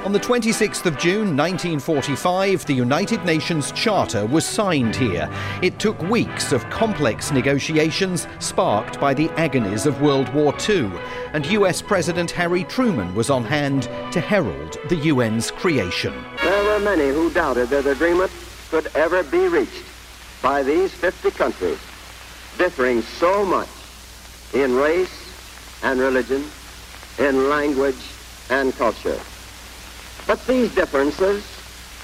On 0.04 0.10
the 0.10 0.18
26th 0.18 0.84
of 0.86 0.98
June 0.98 1.36
1945, 1.36 2.66
the 2.66 2.74
United 2.74 3.24
Nations 3.24 3.70
Charter 3.70 4.26
was 4.26 4.44
signed 4.44 4.96
here. 4.96 5.30
It 5.62 5.78
took 5.78 5.96
weeks 6.02 6.50
of 6.50 6.68
complex 6.70 7.30
negotiations 7.30 8.26
sparked 8.40 8.98
by 8.98 9.14
the 9.14 9.30
agonies 9.38 9.86
of 9.86 10.02
World 10.02 10.28
War 10.34 10.52
II, 10.68 10.90
and 11.34 11.46
US 11.46 11.80
President 11.80 12.32
Harry 12.32 12.64
Truman 12.64 13.14
was 13.14 13.30
on 13.30 13.44
hand 13.44 13.84
to 14.12 14.20
herald 14.20 14.76
the 14.88 15.10
UN's 15.10 15.52
creation. 15.52 16.12
There 16.38 16.64
were 16.64 16.84
many 16.84 17.10
who 17.10 17.30
doubted 17.30 17.68
that 17.68 17.86
agreement 17.86 18.32
could 18.70 18.88
ever 18.96 19.22
be 19.22 19.46
reached 19.46 19.84
by 20.42 20.64
these 20.64 20.92
50 20.92 21.30
countries, 21.30 21.78
differing 22.58 23.02
so 23.02 23.46
much 23.46 23.68
in 24.52 24.74
race 24.74 25.32
and 25.84 26.00
religion, 26.00 26.44
in 27.20 27.48
language 27.48 28.02
and 28.50 28.74
culture. 28.74 29.20
But 30.26 30.46
these 30.46 30.70
differences 30.70 31.44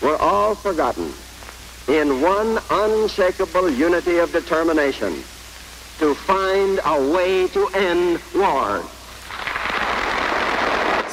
were 0.03 0.17
all 0.17 0.55
forgotten 0.55 1.15
in 1.89 2.21
one 2.21 2.61
unshakable 2.71 3.71
unity 3.73 4.19
of 4.19 4.33
determination 4.33 5.25
to 5.99 6.15
find 6.15 6.81
a 6.85 7.11
way 7.11 7.49
to 7.49 7.67
end 7.69 8.21
war. 8.35 8.89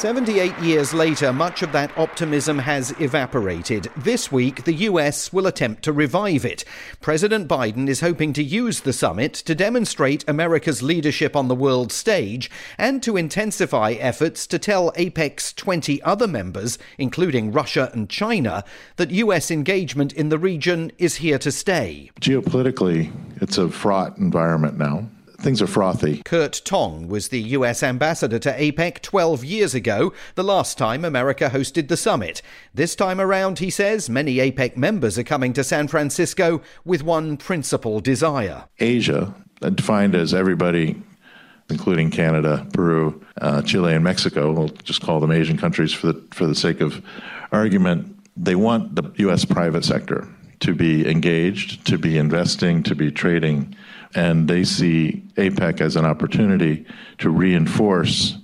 78 0.06 0.60
years 0.60 0.94
later, 0.94 1.34
much 1.34 1.64
of 1.64 1.72
that 1.72 1.90
optimism 1.98 2.60
has 2.60 2.92
evaporated. 3.02 3.90
This 3.98 4.32
week, 4.32 4.64
the 4.64 4.86
US 4.90 5.34
will 5.34 5.48
attempt 5.48 5.82
to 5.82 5.92
revive 5.92 6.46
it. 6.46 6.64
President 7.02 7.48
Biden 7.48 7.88
is 7.88 8.02
hoping 8.02 8.32
to 8.34 8.44
use 8.44 8.82
the 8.82 8.94
summit 8.94 9.34
to 9.34 9.56
demonstrate 9.56 10.24
America's 10.28 10.84
leadership 10.84 11.36
on 11.36 11.48
the 11.48 11.56
world 11.56 11.92
stage 11.92 12.52
and 12.78 13.02
to 13.02 13.18
intensify 13.18 13.94
efforts 13.94 14.46
to 14.46 14.60
tell 14.60 14.92
APEC's 14.92 15.54
20 15.54 16.04
other 16.04 16.28
members, 16.28 16.78
including 17.00 17.52
Russia 17.52 17.90
and 17.92 18.08
China, 18.08 18.64
that 18.98 19.10
US 19.10 19.50
engagement 19.50 20.14
in 20.14 20.30
the 20.30 20.38
region 20.38 20.92
is 21.00 21.16
here 21.16 21.40
to 21.40 21.52
stay. 21.52 22.12
Geopolitically, 22.22 23.12
it's 23.42 23.58
a 23.58 23.70
fraught 23.70 24.20
environment 24.20 24.78
now 24.78 25.10
things 25.38 25.62
are 25.62 25.68
frothy. 25.68 26.22
Kurt 26.24 26.62
Tong 26.66 27.08
was 27.08 27.30
the 27.30 27.42
US 27.42 27.84
ambassador 27.84 28.40
to 28.40 28.52
APEC 28.52 29.02
12 29.02 29.44
years 29.44 29.76
ago, 29.76 30.14
the 30.36 30.44
last 30.44 30.78
time 30.78 31.06
America 31.06 31.50
hosted 31.52 31.88
the 31.88 31.98
summit. 31.98 32.42
This 32.74 32.96
time 32.96 33.22
around, 33.22 33.60
he 33.60 33.70
says, 33.70 34.10
many 34.10 34.38
APEC 34.38 34.78
members 34.78 35.18
are 35.18 35.24
coming 35.24 35.54
to 35.54 35.64
San 35.64 35.88
Francisco 35.88 36.62
with 36.84 37.04
one 37.04 37.38
principal 37.38 38.00
desire. 38.00 38.66
Asia, 38.80 39.34
defined 39.62 40.16
as 40.16 40.34
everybody 40.34 41.02
including 41.70 42.12
Canada, 42.12 42.66
Peru, 42.74 43.24
uh, 43.42 43.62
Chile, 43.62 43.96
and 43.96 44.04
Mexico. 44.04 44.52
We'll 44.52 44.70
just 44.70 45.02
call 45.02 45.20
them 45.20 45.32
Asian 45.32 45.58
countries 45.58 45.94
for 45.94 46.08
the 46.08 46.22
for 46.32 46.46
the 46.46 46.56
sake 46.56 46.82
of 46.82 47.04
argument. 47.52 48.16
They 48.38 48.56
want 48.56 48.96
the 48.96 49.12
U.S. 49.18 49.46
private 49.46 49.86
sector 49.86 50.28
to 50.60 50.74
be 50.74 51.10
engaged, 51.10 51.86
to 51.88 51.98
be 51.98 52.18
investing, 52.18 52.84
to 52.84 52.96
be 52.96 53.12
trading 53.12 53.76
and 54.16 54.48
they 54.48 54.64
see 54.64 55.24
APEC 55.36 55.82
as 55.82 55.96
an 55.96 56.06
opportunity 56.06 56.86
to 57.20 57.30
reinforce 57.30 58.38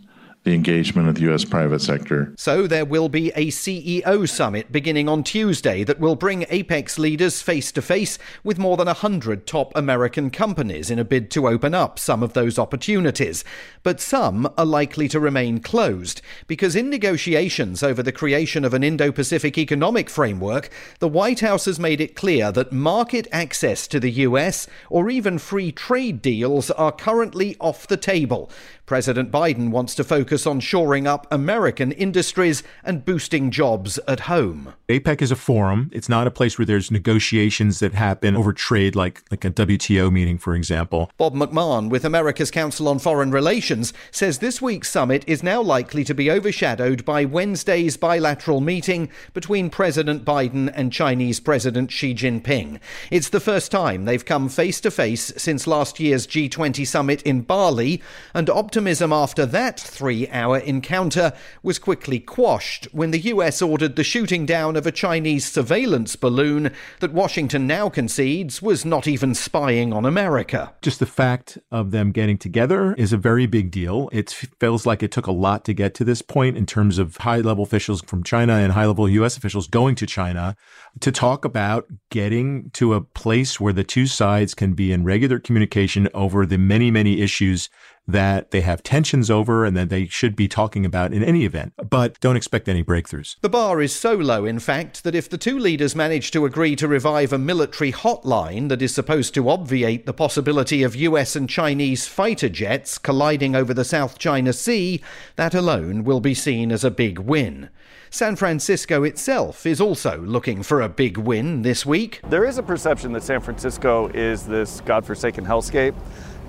the 0.44 0.56
engagement 0.56 1.08
of 1.08 1.16
the 1.16 1.22
U.S. 1.22 1.46
private 1.46 1.82
sector. 1.82 2.34
So 2.36 2.66
there 2.66 2.86
will 2.86 3.10
be 3.10 3.32
a 3.36 3.48
CEO 3.48 4.28
summit 4.28 4.72
beginning 4.72 5.08
on 5.08 5.24
Tuesday 5.24 5.84
that 5.84 6.00
will 6.00 6.16
bring 6.16 6.44
APEC 6.46 6.98
leaders 6.98 7.44
face 7.44 7.72
to 7.74 7.82
face 7.82 8.18
with 8.44 8.58
more 8.58 8.76
than 8.76 8.88
100 8.88 9.46
top 9.46 9.72
American 9.76 10.32
companies 10.32 10.90
in 10.90 10.98
a 10.98 11.06
bid 11.06 11.30
to 11.32 11.48
open 11.48 11.76
up 11.76 12.00
some 12.00 12.24
of 12.24 12.34
those 12.34 12.58
opportunities. 12.58 13.44
But 13.84 14.02
some 14.02 14.52
are 14.58 14.66
likely 14.66 15.08
to 15.10 15.20
remain 15.20 15.60
closed 15.60 16.24
because 16.48 16.76
in 16.76 16.90
negotiations 16.90 17.84
over 17.84 18.02
the 18.02 18.12
creation 18.12 18.66
of 18.66 18.74
an 18.74 18.84
Indo 18.84 19.12
Pacific 19.12 19.60
economic 19.60 20.10
framework, 20.10 20.72
the 20.98 21.08
White 21.08 21.42
House 21.42 21.66
has 21.66 21.80
made 21.80 22.02
it 22.02 22.16
clear 22.16 22.52
that 22.52 22.72
market 22.72 23.28
access 23.32 23.86
to 23.88 24.00
the 24.00 24.12
U.S. 24.12 24.66
or 24.90 25.12
even 25.12 25.38
free 25.38 25.72
trade 25.72 26.20
deals 26.20 26.72
are 26.72 26.92
currently 26.92 27.56
off 27.60 27.86
the 27.86 27.98
table. 27.98 28.50
President 28.92 29.32
Biden 29.32 29.70
wants 29.70 29.96
to 29.96 30.04
focus 30.04 30.31
focus 30.32 30.48
on 30.48 30.62
shoring 30.62 31.06
up 31.08 31.28
American 31.30 31.92
industries 31.92 32.64
and 32.86 33.04
boosting 33.04 33.52
jobs 33.52 34.00
at 34.08 34.22
home. 34.22 34.74
APEC 34.88 35.22
is 35.22 35.30
a 35.30 35.36
forum. 35.36 35.90
It's 35.94 36.08
not 36.08 36.26
a 36.26 36.32
place 36.32 36.58
where 36.58 36.66
there's 36.66 36.90
negotiations 36.90 37.80
that 37.80 37.94
happen 37.94 38.38
over 38.38 38.54
trade, 38.54 38.96
like, 38.96 39.24
like 39.30 39.44
a 39.44 39.52
WTO 39.52 40.10
meeting, 40.10 40.38
for 40.38 40.56
example. 40.56 41.12
Bob 41.18 41.34
McMahon, 41.34 41.90
with 41.90 42.06
America's 42.06 42.50
Council 42.50 42.88
on 42.88 42.98
Foreign 42.98 43.32
Relations, 43.32 43.94
says 44.10 44.40
this 44.40 44.62
week's 44.62 44.90
summit 44.90 45.26
is 45.28 45.44
now 45.44 45.62
likely 45.62 46.06
to 46.06 46.14
be 46.14 46.32
overshadowed 46.32 47.04
by 47.04 47.26
Wednesday's 47.26 47.98
bilateral 47.98 48.62
meeting 48.62 49.10
between 49.34 49.70
President 49.70 50.24
Biden 50.24 50.72
and 50.74 50.94
Chinese 50.94 51.42
President 51.42 51.92
Xi 51.92 52.14
Jinping. 52.14 52.80
It's 53.10 53.30
the 53.30 53.42
first 53.42 53.70
time 53.70 54.06
they've 54.06 54.24
come 54.24 54.48
face 54.48 54.80
to 54.82 54.92
face 54.92 55.34
since 55.36 55.68
last 55.68 56.00
year's 56.00 56.26
G20 56.26 56.88
summit 56.88 57.22
in 57.24 57.42
Bali, 57.42 58.02
and 58.34 58.50
optimism 58.50 59.12
after 59.12 59.46
that 59.46 59.78
three 59.78 60.21
hour 60.30 60.58
encounter 60.58 61.34
was 61.64 61.80
quickly 61.80 62.20
quashed 62.20 62.88
when 62.92 63.12
the 63.12 63.20
US 63.20 63.62
ordered 63.62 63.96
the 63.96 64.04
shooting 64.04 64.46
down 64.46 64.76
of 64.76 64.86
a 64.86 64.92
Chinese 64.92 65.50
surveillance 65.50 66.16
balloon 66.16 66.72
that 67.00 67.14
Washington 67.14 67.66
now 67.66 67.90
concedes 67.90 68.62
was 68.62 68.86
not 68.86 69.08
even 69.08 69.34
spying 69.34 69.94
on 69.94 70.06
America. 70.06 70.74
Just 70.82 71.00
the 71.00 71.06
fact 71.06 71.58
of 71.72 71.92
them 71.92 72.12
getting 72.12 72.38
together 72.38 72.94
is 72.96 73.14
a 73.14 73.18
very 73.18 73.46
big 73.46 73.72
deal. 73.72 74.10
It 74.12 74.30
feels 74.60 74.86
like 74.86 75.02
it 75.02 75.12
took 75.12 75.28
a 75.28 75.32
lot 75.32 75.66
to 75.66 75.74
get 75.74 75.94
to 75.96 76.04
this 76.04 76.22
point 76.22 76.58
in 76.58 76.66
terms 76.66 76.98
of 76.98 77.18
high 77.18 77.38
level 77.38 77.64
officials 77.64 78.02
from 78.02 78.24
China 78.24 78.54
and 78.54 78.74
high 78.74 78.86
level 78.86 79.08
US 79.10 79.38
officials 79.38 79.68
going 79.68 79.96
to 79.96 80.06
China 80.06 80.56
to 81.00 81.12
talk 81.12 81.46
about 81.46 81.88
getting 82.10 82.70
to 82.72 82.94
a 82.94 83.02
place 83.02 83.60
where 83.60 83.74
the 83.74 83.84
two 83.84 84.08
sides 84.08 84.54
can 84.54 84.74
be 84.74 84.92
in 84.92 85.04
regular 85.04 85.40
communication 85.40 86.10
over 86.14 86.46
the 86.46 86.58
many, 86.58 86.92
many 86.92 87.22
issues 87.22 87.70
that 88.08 88.52
they 88.52 88.62
have 88.62 88.84
tensions 88.84 89.30
over 89.30 89.64
and 89.66 89.78
that 89.78 89.90
they 89.90 90.06
should 90.12 90.36
be 90.36 90.48
talking 90.48 90.86
about 90.86 91.14
in 91.14 91.24
any 91.24 91.46
event, 91.46 91.74
but 91.90 92.20
don't 92.20 92.36
expect 92.36 92.68
any 92.68 92.84
breakthroughs. 92.84 93.38
The 93.42 93.50
bar 93.50 93.82
is 93.82 93.96
so 93.96 94.14
low, 94.14 94.46
in 94.46 94.60
fact, 94.60 95.04
that 95.04 95.16
if 95.16 95.30
the 95.30 95.38
two 95.38 95.58
leaders 95.58 95.96
manage 95.96 96.32
to 96.32 96.46
agree 96.46 96.76
to 96.76 96.88
revive 96.88 97.34
a 97.34 97.38
military 97.38 97.92
hotline 97.92 98.70
that 98.70 98.82
is 98.82 98.94
supposed 98.94 99.34
to 99.36 99.50
obviate 99.50 100.06
the 100.06 100.14
possibility 100.14 100.84
of 100.84 100.96
US 100.96 101.36
and 101.36 101.50
Chinese 101.50 102.08
fighter 102.08 102.50
jets 102.50 102.98
colliding 102.98 103.56
over 103.56 103.74
the 103.74 103.86
South 103.86 104.18
China 104.18 104.54
Sea, 104.54 105.02
that 105.36 105.54
alone 105.54 106.04
will 106.04 106.20
be 106.20 106.34
seen 106.34 106.72
as 106.72 106.84
a 106.84 106.92
big 106.92 107.20
win. 107.20 107.70
San 108.14 108.36
Francisco 108.36 109.04
itself 109.04 109.66
is 109.66 109.80
also 109.80 110.20
looking 110.20 110.64
for 110.64 110.82
a 110.82 110.90
big 110.90 111.18
win 111.18 111.62
this 111.62 111.86
week. 111.86 112.20
There 112.30 112.44
is 112.44 112.58
a 112.58 112.64
perception 112.64 113.14
that 113.14 113.24
San 113.24 113.40
Francisco 113.40 114.08
is 114.10 114.46
this 114.46 114.82
godforsaken 114.82 115.46
hellscape. 115.46 115.96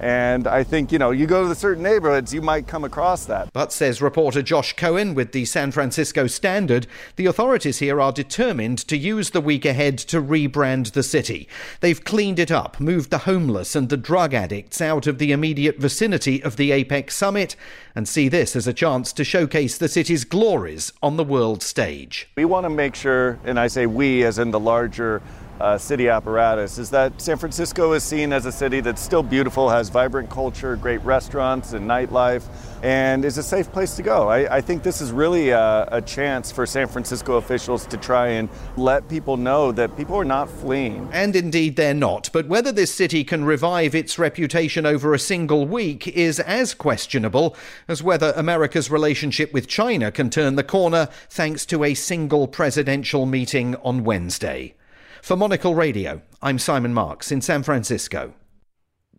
And 0.02 0.48
I 0.48 0.64
think, 0.64 0.90
you 0.90 0.98
know, 0.98 1.12
you 1.12 1.28
go 1.28 1.44
to 1.44 1.48
the 1.48 1.54
certain 1.54 1.84
neighborhoods, 1.84 2.34
you 2.34 2.42
might 2.42 2.66
come 2.66 2.82
across 2.82 3.24
that. 3.26 3.52
But, 3.52 3.72
says 3.72 4.02
reporter 4.02 4.42
Josh 4.42 4.72
Cohen 4.72 5.14
with 5.14 5.30
the 5.30 5.44
San 5.44 5.70
Francisco 5.70 6.26
Standard, 6.26 6.88
the 7.14 7.26
authorities 7.26 7.78
here 7.78 8.00
are 8.00 8.10
determined 8.10 8.78
to 8.88 8.96
use 8.96 9.30
the 9.30 9.40
week 9.40 9.64
ahead 9.64 9.98
to 9.98 10.20
rebrand 10.20 10.92
the 10.92 11.04
city. 11.04 11.48
They've 11.80 12.02
cleaned 12.02 12.40
it 12.40 12.50
up, 12.50 12.80
moved 12.80 13.10
the 13.10 13.18
homeless 13.18 13.76
and 13.76 13.88
the 13.88 13.96
drug 13.96 14.34
addicts 14.34 14.80
out 14.80 15.06
of 15.06 15.18
the 15.18 15.30
immediate 15.30 15.78
vicinity 15.78 16.42
of 16.42 16.56
the 16.56 16.72
APEC 16.72 17.08
summit, 17.08 17.54
and 17.94 18.08
see 18.08 18.28
this 18.28 18.56
as 18.56 18.66
a 18.66 18.72
chance 18.72 19.12
to 19.12 19.22
showcase 19.22 19.78
the 19.78 19.88
city's 19.88 20.24
glories 20.24 20.92
on 21.00 21.16
the 21.16 21.22
world 21.24 21.62
stage. 21.62 22.28
We 22.36 22.44
want 22.44 22.64
to 22.64 22.70
make 22.70 22.96
sure, 22.96 23.38
and 23.44 23.58
I 23.60 23.68
say 23.68 23.86
we 23.86 24.24
as 24.24 24.40
in 24.40 24.50
the 24.50 24.58
larger 24.58 25.22
uh, 25.60 25.78
city 25.78 26.08
apparatus 26.08 26.78
is 26.78 26.90
that 26.90 27.20
San 27.20 27.36
Francisco 27.36 27.92
is 27.92 28.02
seen 28.02 28.32
as 28.32 28.46
a 28.46 28.52
city 28.52 28.80
that's 28.80 29.00
still 29.00 29.22
beautiful, 29.22 29.68
has 29.70 29.88
vibrant 29.88 30.28
culture, 30.28 30.76
great 30.76 31.02
restaurants 31.04 31.72
and 31.72 31.88
nightlife, 31.88 32.44
and 32.82 33.24
is 33.24 33.38
a 33.38 33.42
safe 33.42 33.70
place 33.70 33.94
to 33.96 34.02
go. 34.02 34.28
I, 34.28 34.56
I 34.56 34.60
think 34.60 34.82
this 34.82 35.00
is 35.00 35.12
really 35.12 35.50
a, 35.50 35.88
a, 35.92 36.02
chance 36.02 36.50
for 36.50 36.66
San 36.66 36.88
Francisco 36.88 37.36
officials 37.36 37.86
to 37.86 37.96
try 37.96 38.28
and 38.28 38.48
let 38.76 39.08
people 39.08 39.36
know 39.36 39.70
that 39.70 39.96
people 39.96 40.16
are 40.16 40.24
not 40.24 40.50
fleeing. 40.50 41.08
And 41.12 41.36
indeed 41.36 41.76
they're 41.76 41.94
not. 41.94 42.28
But 42.32 42.48
whether 42.48 42.72
this 42.72 42.92
city 42.92 43.22
can 43.22 43.44
revive 43.44 43.94
its 43.94 44.18
reputation 44.18 44.84
over 44.84 45.14
a 45.14 45.18
single 45.18 45.64
week 45.64 46.08
is 46.08 46.40
as 46.40 46.74
questionable 46.74 47.56
as 47.86 48.02
whether 48.02 48.32
America's 48.36 48.90
relationship 48.90 49.52
with 49.52 49.68
China 49.68 50.10
can 50.10 50.28
turn 50.28 50.56
the 50.56 50.64
corner 50.64 51.08
thanks 51.30 51.64
to 51.66 51.84
a 51.84 51.94
single 51.94 52.48
presidential 52.48 53.26
meeting 53.26 53.76
on 53.76 54.02
Wednesday. 54.02 54.74
For 55.22 55.36
Monocle 55.36 55.76
Radio, 55.76 56.20
I'm 56.42 56.58
Simon 56.58 56.92
Marks 56.92 57.30
in 57.30 57.40
San 57.40 57.62
Francisco. 57.62 58.34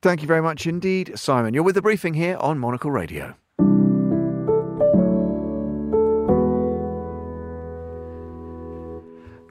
Thank 0.02 0.22
you 0.22 0.28
very 0.28 0.42
much 0.42 0.68
indeed, 0.68 1.18
Simon. 1.18 1.54
You're 1.54 1.64
with 1.64 1.76
the 1.76 1.82
briefing 1.82 2.14
here 2.14 2.36
on 2.42 2.60
Monocle 2.60 2.92
Radio. 2.92 3.36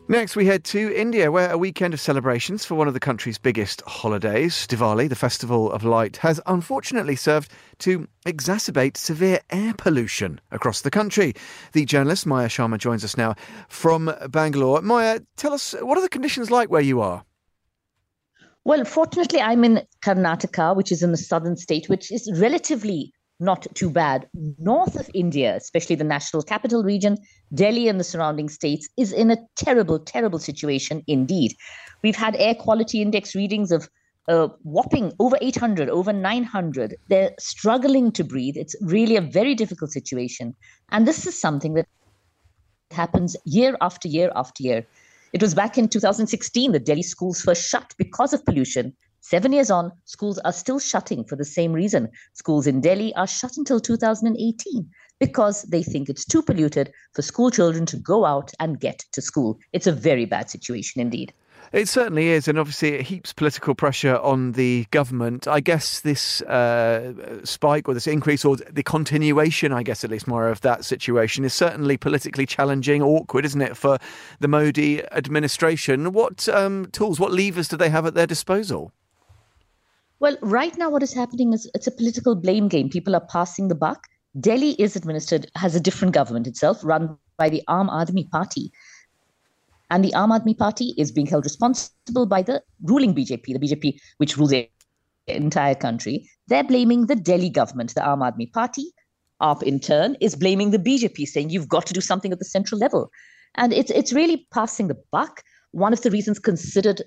Next, 0.08 0.34
we 0.34 0.46
head 0.46 0.64
to 0.64 0.94
India, 0.94 1.30
where 1.30 1.50
a 1.50 1.56
weekend 1.56 1.94
of 1.94 2.00
celebrations 2.00 2.64
for 2.64 2.74
one 2.74 2.88
of 2.88 2.92
the 2.92 3.00
country's 3.00 3.38
biggest 3.38 3.82
holidays, 3.86 4.66
Diwali, 4.66 5.08
the 5.08 5.14
Festival 5.14 5.70
of 5.70 5.84
Light, 5.84 6.16
has 6.18 6.40
unfortunately 6.46 7.14
served 7.14 7.52
to 7.78 8.08
exacerbate 8.26 8.96
severe 8.96 9.38
air 9.50 9.72
pollution 9.74 10.40
across 10.50 10.80
the 10.80 10.90
country. 10.90 11.34
The 11.72 11.84
journalist 11.84 12.26
Maya 12.26 12.48
Sharma 12.48 12.78
joins 12.78 13.04
us 13.04 13.16
now 13.16 13.36
from 13.68 14.12
Bangalore. 14.28 14.82
Maya, 14.82 15.20
tell 15.36 15.54
us, 15.54 15.72
what 15.80 15.96
are 15.96 16.02
the 16.02 16.08
conditions 16.08 16.50
like 16.50 16.68
where 16.68 16.82
you 16.82 17.00
are? 17.00 17.24
Well, 18.64 18.84
fortunately, 18.84 19.40
I'm 19.40 19.64
in 19.64 19.82
Karnataka, 20.04 20.76
which 20.76 20.92
is 20.92 21.02
in 21.02 21.12
the 21.12 21.16
southern 21.16 21.56
state, 21.56 21.88
which 21.88 22.10
is 22.10 22.30
relatively 22.40 23.12
not 23.42 23.66
too 23.74 23.90
bad. 23.90 24.28
North 24.58 24.94
of 24.96 25.10
India, 25.12 25.56
especially 25.56 25.96
the 25.96 26.04
national 26.04 26.42
capital 26.42 26.82
region, 26.82 27.18
Delhi 27.52 27.88
and 27.88 27.98
the 27.98 28.04
surrounding 28.04 28.48
states, 28.48 28.88
is 28.96 29.12
in 29.12 29.30
a 29.30 29.36
terrible, 29.56 29.98
terrible 29.98 30.38
situation 30.38 31.02
indeed. 31.06 31.54
We've 32.02 32.16
had 32.16 32.36
air 32.36 32.54
quality 32.54 33.02
index 33.02 33.34
readings 33.34 33.72
of 33.72 33.88
uh, 34.28 34.48
whopping 34.62 35.12
over 35.18 35.36
800, 35.40 35.90
over 35.90 36.12
900. 36.12 36.94
They're 37.08 37.32
struggling 37.40 38.12
to 38.12 38.24
breathe. 38.24 38.56
It's 38.56 38.76
really 38.80 39.16
a 39.16 39.20
very 39.20 39.54
difficult 39.54 39.90
situation. 39.90 40.54
And 40.90 41.06
this 41.06 41.26
is 41.26 41.38
something 41.38 41.74
that 41.74 41.88
happens 42.92 43.36
year 43.44 43.76
after 43.80 44.08
year 44.08 44.30
after 44.36 44.62
year. 44.62 44.86
It 45.32 45.42
was 45.42 45.54
back 45.54 45.78
in 45.78 45.88
2016 45.88 46.72
that 46.72 46.84
Delhi 46.84 47.02
schools 47.02 47.44
were 47.46 47.54
shut 47.54 47.94
because 47.98 48.32
of 48.32 48.44
pollution. 48.44 48.94
Seven 49.24 49.52
years 49.52 49.70
on, 49.70 49.92
schools 50.04 50.38
are 50.38 50.52
still 50.52 50.80
shutting 50.80 51.22
for 51.22 51.36
the 51.36 51.44
same 51.44 51.72
reason. 51.72 52.08
Schools 52.34 52.66
in 52.66 52.80
Delhi 52.80 53.14
are 53.14 53.26
shut 53.26 53.56
until 53.56 53.78
2018 53.78 54.90
because 55.20 55.62
they 55.62 55.84
think 55.84 56.08
it's 56.08 56.24
too 56.24 56.42
polluted 56.42 56.92
for 57.14 57.22
school 57.22 57.48
children 57.52 57.86
to 57.86 57.96
go 57.96 58.24
out 58.24 58.50
and 58.58 58.80
get 58.80 59.04
to 59.12 59.22
school. 59.22 59.60
It's 59.72 59.86
a 59.86 59.92
very 59.92 60.24
bad 60.24 60.50
situation 60.50 61.00
indeed. 61.00 61.32
It 61.70 61.88
certainly 61.88 62.30
is, 62.30 62.48
and 62.48 62.58
obviously 62.58 62.94
it 62.94 63.06
heaps 63.06 63.32
political 63.32 63.76
pressure 63.76 64.16
on 64.16 64.52
the 64.52 64.86
government. 64.90 65.46
I 65.46 65.60
guess 65.60 66.00
this 66.00 66.42
uh, 66.42 67.40
spike 67.44 67.88
or 67.88 67.94
this 67.94 68.08
increase 68.08 68.44
or 68.44 68.56
the 68.56 68.82
continuation, 68.82 69.72
I 69.72 69.84
guess 69.84 70.02
at 70.02 70.10
least 70.10 70.26
more 70.26 70.48
of 70.48 70.62
that 70.62 70.84
situation, 70.84 71.44
is 71.44 71.54
certainly 71.54 71.96
politically 71.96 72.44
challenging, 72.44 73.00
awkward, 73.02 73.44
isn't 73.44 73.62
it, 73.62 73.76
for 73.76 73.98
the 74.40 74.48
Modi 74.48 75.00
administration? 75.12 76.12
What 76.12 76.48
um, 76.48 76.86
tools, 76.90 77.20
what 77.20 77.32
levers 77.32 77.68
do 77.68 77.76
they 77.76 77.88
have 77.88 78.04
at 78.04 78.14
their 78.14 78.26
disposal? 78.26 78.92
Well, 80.22 80.36
right 80.40 80.78
now, 80.78 80.88
what 80.88 81.02
is 81.02 81.12
happening 81.12 81.52
is 81.52 81.68
it's 81.74 81.88
a 81.88 81.90
political 81.90 82.36
blame 82.36 82.68
game. 82.68 82.88
People 82.88 83.16
are 83.16 83.26
passing 83.28 83.66
the 83.66 83.74
buck. 83.74 84.06
Delhi 84.38 84.80
is 84.80 84.94
administered, 84.94 85.50
has 85.56 85.74
a 85.74 85.80
different 85.80 86.14
government 86.14 86.46
itself, 86.46 86.78
run 86.84 87.18
by 87.38 87.48
the 87.48 87.60
Aam 87.68 87.90
Aadmi 87.90 88.30
Party. 88.30 88.70
And 89.90 90.04
the 90.04 90.12
Aam 90.12 90.30
Aadmi 90.30 90.56
Party 90.56 90.94
is 90.96 91.10
being 91.10 91.26
held 91.26 91.44
responsible 91.44 92.26
by 92.26 92.40
the 92.40 92.62
ruling 92.84 93.16
BJP, 93.16 93.46
the 93.46 93.58
BJP 93.58 93.98
which 94.18 94.36
rules 94.36 94.50
the 94.50 94.70
entire 95.26 95.74
country. 95.74 96.30
They're 96.46 96.62
blaming 96.62 97.06
the 97.06 97.16
Delhi 97.16 97.50
government, 97.50 97.96
the 97.96 98.02
Aam 98.02 98.20
Aadmi 98.20 98.52
Party. 98.52 98.92
AAP, 99.40 99.64
in 99.64 99.80
turn, 99.80 100.16
is 100.20 100.36
blaming 100.36 100.70
the 100.70 100.78
BJP, 100.78 101.26
saying 101.26 101.50
you've 101.50 101.68
got 101.68 101.84
to 101.86 101.92
do 101.92 102.00
something 102.00 102.30
at 102.30 102.38
the 102.38 102.44
central 102.44 102.78
level. 102.78 103.10
And 103.56 103.72
it's, 103.72 103.90
it's 103.90 104.12
really 104.12 104.46
passing 104.52 104.86
the 104.86 105.02
buck. 105.10 105.42
One 105.72 105.92
of 105.92 106.02
the 106.02 106.12
reasons 106.12 106.38
considered 106.38 107.02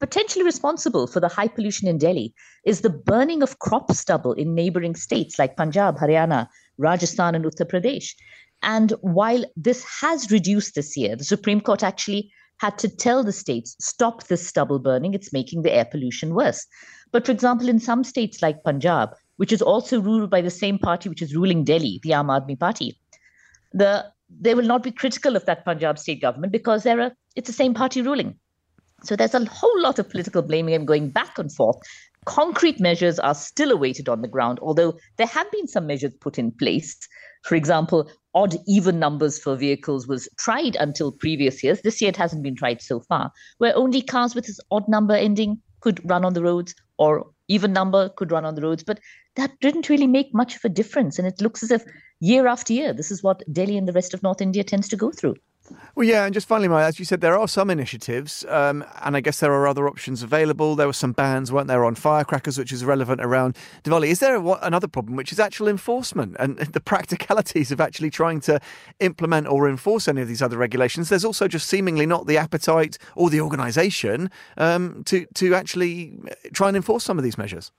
potentially 0.00 0.44
responsible 0.44 1.06
for 1.06 1.20
the 1.20 1.28
high 1.28 1.48
pollution 1.48 1.86
in 1.86 1.98
Delhi 1.98 2.34
is 2.64 2.80
the 2.80 2.90
burning 2.90 3.42
of 3.42 3.58
crop 3.58 3.92
stubble 3.92 4.32
in 4.32 4.54
neighboring 4.54 4.94
states 4.96 5.38
like 5.38 5.56
Punjab, 5.56 5.98
Haryana, 5.98 6.48
Rajasthan, 6.78 7.34
and 7.34 7.44
Uttar 7.44 7.70
Pradesh. 7.70 8.14
And 8.62 8.92
while 9.02 9.44
this 9.56 9.84
has 10.00 10.30
reduced 10.30 10.74
this 10.74 10.96
year, 10.96 11.16
the 11.16 11.24
Supreme 11.24 11.60
Court 11.60 11.82
actually 11.82 12.32
had 12.58 12.76
to 12.78 12.88
tell 12.88 13.24
the 13.24 13.32
states 13.32 13.76
stop 13.80 14.26
this 14.26 14.46
stubble 14.46 14.78
burning, 14.78 15.14
it's 15.14 15.32
making 15.32 15.62
the 15.62 15.72
air 15.72 15.84
pollution 15.84 16.34
worse. 16.34 16.66
But 17.12 17.24
for 17.24 17.32
example, 17.32 17.68
in 17.68 17.78
some 17.78 18.04
states 18.04 18.42
like 18.42 18.64
Punjab, 18.64 19.10
which 19.36 19.52
is 19.52 19.62
also 19.62 20.00
ruled 20.00 20.30
by 20.30 20.42
the 20.42 20.50
same 20.50 20.78
party 20.78 21.08
which 21.08 21.22
is 21.22 21.34
ruling 21.34 21.64
Delhi, 21.64 22.00
the 22.02 22.10
Aam 22.10 22.26
Aadmi 22.26 22.58
Party, 22.58 22.98
the 23.72 24.04
they 24.28 24.54
will 24.54 24.66
not 24.66 24.82
be 24.82 24.92
critical 24.92 25.34
of 25.34 25.44
that 25.46 25.64
Punjab 25.64 25.98
state 25.98 26.20
government 26.20 26.52
because 26.52 26.84
they're 26.84 27.00
a, 27.00 27.12
it's 27.34 27.48
the 27.48 27.52
same 27.52 27.74
party 27.74 28.00
ruling. 28.00 28.38
So 29.02 29.16
there's 29.16 29.34
a 29.34 29.44
whole 29.46 29.80
lot 29.80 29.98
of 29.98 30.08
political 30.08 30.42
blaming 30.42 30.74
and 30.74 30.86
going 30.86 31.10
back 31.10 31.38
and 31.38 31.52
forth. 31.52 31.76
Concrete 32.26 32.80
measures 32.80 33.18
are 33.18 33.34
still 33.34 33.70
awaited 33.70 34.08
on 34.08 34.20
the 34.20 34.28
ground, 34.28 34.58
although 34.60 34.98
there 35.16 35.26
have 35.26 35.50
been 35.50 35.66
some 35.66 35.86
measures 35.86 36.12
put 36.20 36.38
in 36.38 36.52
place. 36.52 36.96
For 37.44 37.54
example, 37.54 38.10
odd 38.34 38.56
even 38.68 38.98
numbers 38.98 39.38
for 39.38 39.56
vehicles 39.56 40.06
was 40.06 40.28
tried 40.38 40.76
until 40.76 41.12
previous 41.12 41.64
years. 41.64 41.80
This 41.80 42.00
year 42.00 42.10
it 42.10 42.16
hasn't 42.16 42.42
been 42.42 42.56
tried 42.56 42.82
so 42.82 43.00
far, 43.00 43.32
where 43.58 43.76
only 43.76 44.02
cars 44.02 44.34
with 44.34 44.46
this 44.46 44.60
odd 44.70 44.86
number 44.88 45.14
ending 45.14 45.58
could 45.80 46.00
run 46.08 46.24
on 46.24 46.34
the 46.34 46.42
roads 46.42 46.74
or 46.98 47.26
even 47.48 47.72
number 47.72 48.10
could 48.10 48.30
run 48.30 48.44
on 48.44 48.54
the 48.54 48.62
roads. 48.62 48.84
But 48.84 49.00
that 49.36 49.58
didn't 49.60 49.88
really 49.88 50.06
make 50.06 50.34
much 50.34 50.56
of 50.56 50.64
a 50.64 50.68
difference. 50.68 51.18
And 51.18 51.26
it 51.26 51.40
looks 51.40 51.62
as 51.62 51.70
if 51.70 51.82
year 52.20 52.46
after 52.46 52.74
year, 52.74 52.92
this 52.92 53.10
is 53.10 53.22
what 53.22 53.42
Delhi 53.50 53.78
and 53.78 53.88
the 53.88 53.94
rest 53.94 54.12
of 54.12 54.22
North 54.22 54.42
India 54.42 54.62
tends 54.62 54.88
to 54.88 54.96
go 54.96 55.10
through. 55.10 55.36
Well, 55.94 56.06
yeah, 56.06 56.24
and 56.24 56.32
just 56.32 56.46
finally, 56.46 56.68
Maya, 56.68 56.86
as 56.86 56.98
you 56.98 57.04
said, 57.04 57.20
there 57.20 57.38
are 57.38 57.48
some 57.48 57.68
initiatives, 57.70 58.44
um, 58.48 58.84
and 59.02 59.16
I 59.16 59.20
guess 59.20 59.40
there 59.40 59.52
are 59.52 59.66
other 59.66 59.88
options 59.88 60.22
available. 60.22 60.76
There 60.76 60.86
were 60.86 60.92
some 60.92 61.12
bans, 61.12 61.52
weren't 61.52 61.68
there, 61.68 61.84
on 61.84 61.94
firecrackers, 61.94 62.58
which 62.58 62.72
is 62.72 62.84
relevant 62.84 63.20
around 63.20 63.56
Diwali. 63.84 64.08
Is 64.08 64.20
there 64.20 64.36
a, 64.36 64.52
another 64.62 64.88
problem, 64.88 65.16
which 65.16 65.32
is 65.32 65.40
actual 65.40 65.68
enforcement 65.68 66.36
and 66.38 66.58
the 66.58 66.80
practicalities 66.92 67.72
of 67.72 67.80
actually 67.80 68.10
trying 68.10 68.40
to 68.42 68.60
implement 69.00 69.46
or 69.48 69.68
enforce 69.68 70.08
any 70.08 70.22
of 70.22 70.28
these 70.28 70.42
other 70.42 70.56
regulations? 70.56 71.08
There's 71.08 71.24
also 71.24 71.48
just 71.48 71.68
seemingly 71.68 72.06
not 72.06 72.26
the 72.26 72.38
appetite 72.38 72.96
or 73.16 73.28
the 73.28 73.40
organisation 73.40 74.30
um, 74.56 75.02
to 75.04 75.26
to 75.34 75.54
actually 75.54 76.18
try 76.52 76.68
and 76.68 76.76
enforce 76.76 77.04
some 77.04 77.18
of 77.18 77.24
these 77.24 77.38
measures 77.38 77.72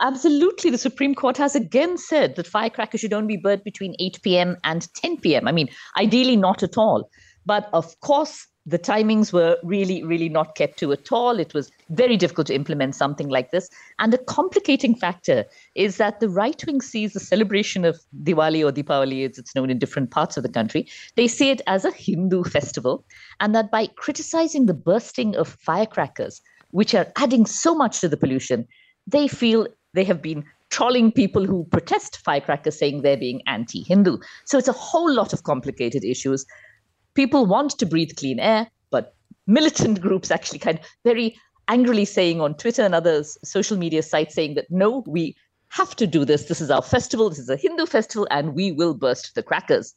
absolutely. 0.00 0.70
The 0.70 0.78
Supreme 0.78 1.14
Court 1.14 1.36
has 1.36 1.54
again 1.54 1.98
said 1.98 2.36
that 2.36 2.46
firecrackers 2.46 3.00
should 3.00 3.12
only 3.12 3.36
be 3.36 3.42
burnt 3.42 3.64
between 3.64 3.94
8 3.98 4.20
p.m. 4.22 4.56
and 4.64 4.86
10 4.94 5.18
p.m. 5.18 5.48
I 5.48 5.52
mean, 5.52 5.68
ideally 5.98 6.36
not 6.36 6.62
at 6.62 6.76
all. 6.76 7.10
But 7.46 7.68
of 7.72 7.98
course, 8.00 8.46
the 8.66 8.78
timings 8.78 9.32
were 9.32 9.56
really, 9.62 10.02
really 10.02 10.28
not 10.28 10.54
kept 10.54 10.78
to 10.80 10.92
at 10.92 11.10
all. 11.10 11.38
It 11.38 11.54
was 11.54 11.70
very 11.88 12.18
difficult 12.18 12.48
to 12.48 12.54
implement 12.54 12.94
something 12.94 13.28
like 13.28 13.50
this. 13.50 13.70
And 13.98 14.12
the 14.12 14.18
complicating 14.18 14.94
factor 14.94 15.46
is 15.74 15.96
that 15.96 16.20
the 16.20 16.28
right 16.28 16.62
wing 16.66 16.82
sees 16.82 17.14
the 17.14 17.20
celebration 17.20 17.86
of 17.86 17.98
Diwali 18.24 18.62
or 18.62 18.70
Deepavali, 18.70 19.26
as 19.26 19.38
it's 19.38 19.54
known 19.54 19.70
in 19.70 19.78
different 19.78 20.10
parts 20.10 20.36
of 20.36 20.42
the 20.42 20.50
country, 20.50 20.86
they 21.16 21.28
see 21.28 21.48
it 21.48 21.62
as 21.66 21.86
a 21.86 21.90
Hindu 21.90 22.44
festival. 22.44 23.06
And 23.40 23.54
that 23.54 23.70
by 23.70 23.86
criticizing 23.96 24.66
the 24.66 24.74
bursting 24.74 25.34
of 25.34 25.48
firecrackers, 25.48 26.42
which 26.70 26.94
are 26.94 27.10
adding 27.16 27.46
so 27.46 27.74
much 27.74 28.02
to 28.02 28.08
the 28.08 28.18
pollution, 28.18 28.68
they 29.06 29.28
feel 29.28 29.66
they 29.94 30.04
have 30.04 30.22
been 30.22 30.44
trolling 30.70 31.10
people 31.12 31.44
who 31.44 31.64
protest 31.70 32.18
firecrackers, 32.18 32.78
saying 32.78 33.02
they're 33.02 33.16
being 33.16 33.42
anti 33.46 33.82
Hindu. 33.82 34.18
So 34.44 34.58
it's 34.58 34.68
a 34.68 34.72
whole 34.72 35.12
lot 35.12 35.32
of 35.32 35.42
complicated 35.44 36.04
issues. 36.04 36.46
People 37.14 37.46
want 37.46 37.78
to 37.78 37.86
breathe 37.86 38.16
clean 38.16 38.38
air, 38.38 38.68
but 38.90 39.14
militant 39.46 40.00
groups 40.06 40.30
actually 40.30 40.58
kind 40.58 40.78
of 40.78 40.84
very 41.04 41.36
angrily 41.68 42.04
saying 42.04 42.40
on 42.40 42.54
Twitter 42.54 42.82
and 42.82 42.94
other 42.94 43.22
social 43.44 43.76
media 43.76 44.02
sites 44.02 44.34
saying 44.34 44.54
that 44.54 44.70
no, 44.70 45.04
we 45.06 45.36
have 45.68 45.94
to 45.96 46.06
do 46.06 46.24
this. 46.24 46.44
This 46.44 46.60
is 46.60 46.70
our 46.70 46.82
festival. 46.82 47.28
This 47.28 47.38
is 47.38 47.50
a 47.50 47.56
Hindu 47.56 47.86
festival, 47.86 48.26
and 48.30 48.54
we 48.54 48.72
will 48.72 48.94
burst 48.94 49.34
the 49.34 49.42
crackers. 49.42 49.94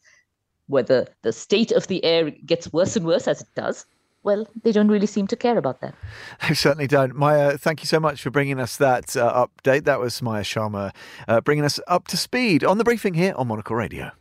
Whether 0.68 1.08
the 1.22 1.34
state 1.34 1.72
of 1.72 1.88
the 1.88 2.04
air 2.04 2.32
gets 2.46 2.72
worse 2.72 2.96
and 2.96 3.06
worse 3.06 3.28
as 3.28 3.42
it 3.42 3.48
does, 3.56 3.86
well, 4.24 4.48
they 4.64 4.72
don't 4.72 4.88
really 4.90 5.08
seem 5.08 5.28
to 5.28 5.36
care 5.36 5.58
about 5.58 5.82
that. 5.82 5.96
They 6.48 6.56
certainly 6.56 6.88
don't. 6.88 7.16
Maya, 7.16 7.58
thank 7.58 7.82
you 7.82 7.88
so 7.88 8.00
much 8.00 8.22
for 8.22 8.30
bringing 8.30 8.60
us 8.60 8.78
that 8.78 9.16
uh, 9.16 9.48
update. 9.48 9.86
That 9.86 10.00
was 10.00 10.22
Maya 10.22 10.44
Sharma 10.44 10.92
uh, 11.28 11.42
bringing 11.42 11.66
us 11.66 11.80
up 11.88 12.08
to 12.10 12.18
speed 12.18 12.64
on 12.64 12.78
the 12.78 12.84
briefing 12.84 13.14
here 13.14 13.34
on 13.36 13.48
Monocle 13.48 13.76
Radio. 13.76 14.12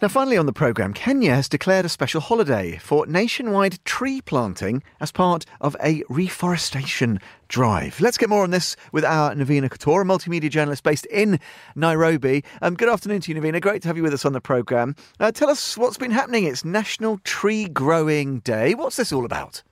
Now, 0.00 0.06
finally 0.06 0.36
on 0.36 0.46
the 0.46 0.52
programme, 0.52 0.94
Kenya 0.94 1.34
has 1.34 1.48
declared 1.48 1.84
a 1.84 1.88
special 1.88 2.20
holiday 2.20 2.76
for 2.76 3.04
nationwide 3.08 3.84
tree 3.84 4.20
planting 4.20 4.80
as 5.00 5.10
part 5.10 5.44
of 5.60 5.74
a 5.82 6.04
reforestation 6.08 7.18
drive. 7.48 8.00
Let's 8.00 8.16
get 8.16 8.28
more 8.28 8.44
on 8.44 8.52
this 8.52 8.76
with 8.92 9.04
our 9.04 9.34
Navina 9.34 9.68
Couture, 9.68 10.02
a 10.02 10.04
multimedia 10.04 10.50
journalist 10.50 10.84
based 10.84 11.06
in 11.06 11.40
Nairobi. 11.74 12.44
Um, 12.62 12.76
good 12.76 12.88
afternoon 12.88 13.22
to 13.22 13.32
you, 13.32 13.40
Navina. 13.40 13.60
Great 13.60 13.82
to 13.82 13.88
have 13.88 13.96
you 13.96 14.04
with 14.04 14.14
us 14.14 14.24
on 14.24 14.34
the 14.34 14.40
programme. 14.40 14.94
Uh, 15.18 15.32
tell 15.32 15.50
us 15.50 15.76
what's 15.76 15.98
been 15.98 16.12
happening. 16.12 16.44
It's 16.44 16.64
National 16.64 17.18
Tree 17.24 17.66
Growing 17.66 18.38
Day. 18.38 18.76
What's 18.76 18.98
this 18.98 19.12
all 19.12 19.24
about? 19.24 19.64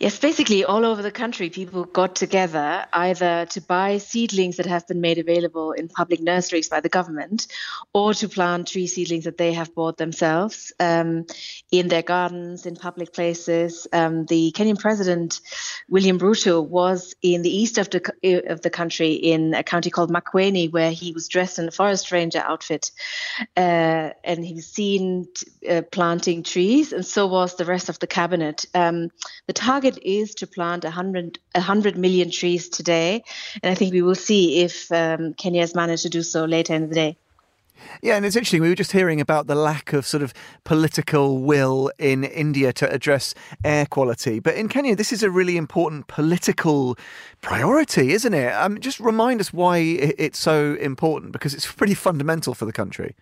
Yes, 0.00 0.16
basically 0.16 0.64
all 0.64 0.84
over 0.84 1.02
the 1.02 1.10
country, 1.10 1.50
people 1.50 1.84
got 1.84 2.14
together 2.14 2.86
either 2.92 3.46
to 3.46 3.60
buy 3.60 3.98
seedlings 3.98 4.58
that 4.58 4.66
have 4.66 4.86
been 4.86 5.00
made 5.00 5.18
available 5.18 5.72
in 5.72 5.88
public 5.88 6.20
nurseries 6.20 6.68
by 6.68 6.78
the 6.78 6.88
government 6.88 7.48
or 7.92 8.14
to 8.14 8.28
plant 8.28 8.68
tree 8.68 8.86
seedlings 8.86 9.24
that 9.24 9.38
they 9.38 9.54
have 9.54 9.74
bought 9.74 9.96
themselves 9.96 10.72
um, 10.78 11.26
in 11.72 11.88
their 11.88 12.02
gardens, 12.02 12.64
in 12.64 12.76
public 12.76 13.12
places. 13.12 13.88
Um, 13.92 14.24
the 14.26 14.52
Kenyan 14.52 14.78
president, 14.78 15.40
William 15.88 16.20
Ruto, 16.20 16.64
was 16.64 17.16
in 17.20 17.42
the 17.42 17.50
east 17.50 17.76
of 17.76 17.90
the, 17.90 18.44
of 18.52 18.60
the 18.60 18.70
country 18.70 19.14
in 19.14 19.52
a 19.52 19.64
county 19.64 19.90
called 19.90 20.12
Makueni, 20.12 20.70
where 20.70 20.92
he 20.92 21.10
was 21.10 21.26
dressed 21.26 21.58
in 21.58 21.66
a 21.66 21.72
forest 21.72 22.12
ranger 22.12 22.38
outfit. 22.38 22.92
Uh, 23.56 24.10
and 24.22 24.46
he 24.46 24.54
was 24.54 24.68
seen 24.68 25.26
uh, 25.68 25.82
planting 25.90 26.44
trees, 26.44 26.92
and 26.92 27.04
so 27.04 27.26
was 27.26 27.56
the 27.56 27.64
rest 27.64 27.88
of 27.88 27.98
the 27.98 28.06
cabinet. 28.06 28.64
Um, 28.74 29.08
the 29.48 29.52
target 29.52 29.87
target 29.88 30.02
is 30.04 30.34
to 30.36 30.46
plant 30.46 30.84
100, 30.84 31.38
100 31.54 31.96
million 31.96 32.30
trees 32.30 32.68
today. 32.68 33.22
And 33.62 33.70
I 33.70 33.74
think 33.74 33.92
we 33.92 34.02
will 34.02 34.14
see 34.14 34.62
if 34.62 34.90
um, 34.92 35.34
Kenya 35.34 35.60
has 35.60 35.74
managed 35.74 36.02
to 36.02 36.08
do 36.08 36.22
so 36.22 36.44
later 36.44 36.74
in 36.74 36.88
the 36.88 36.94
day. 36.94 37.16
Yeah, 38.02 38.16
and 38.16 38.26
it's 38.26 38.34
interesting. 38.34 38.60
We 38.60 38.68
were 38.68 38.74
just 38.74 38.90
hearing 38.90 39.20
about 39.20 39.46
the 39.46 39.54
lack 39.54 39.92
of 39.92 40.04
sort 40.04 40.22
of 40.22 40.34
political 40.64 41.38
will 41.38 41.92
in 41.98 42.24
India 42.24 42.72
to 42.72 42.92
address 42.92 43.34
air 43.64 43.86
quality. 43.86 44.40
But 44.40 44.56
in 44.56 44.68
Kenya, 44.68 44.96
this 44.96 45.12
is 45.12 45.22
a 45.22 45.30
really 45.30 45.56
important 45.56 46.08
political 46.08 46.98
priority, 47.40 48.10
isn't 48.12 48.34
it? 48.34 48.52
Um, 48.52 48.80
just 48.80 48.98
remind 48.98 49.40
us 49.40 49.52
why 49.52 49.78
it's 49.78 50.40
so 50.40 50.74
important 50.80 51.32
because 51.32 51.54
it's 51.54 51.70
pretty 51.80 51.94
fundamental 51.94 52.52
for 52.52 52.64
the 52.64 52.72
country. 52.72 53.14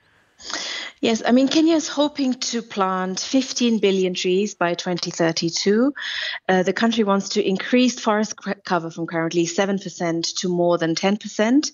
Yes, 1.02 1.22
I 1.26 1.32
mean, 1.32 1.48
Kenya 1.48 1.74
is 1.74 1.88
hoping 1.88 2.32
to 2.34 2.62
plant 2.62 3.20
15 3.20 3.80
billion 3.80 4.14
trees 4.14 4.54
by 4.54 4.72
2032. 4.72 5.92
Uh, 6.48 6.62
the 6.62 6.72
country 6.72 7.04
wants 7.04 7.30
to 7.30 7.46
increase 7.46 8.00
forest 8.00 8.34
cover 8.64 8.90
from 8.90 9.06
currently 9.06 9.44
7% 9.44 10.36
to 10.36 10.48
more 10.48 10.78
than 10.78 10.94
10%. 10.94 11.70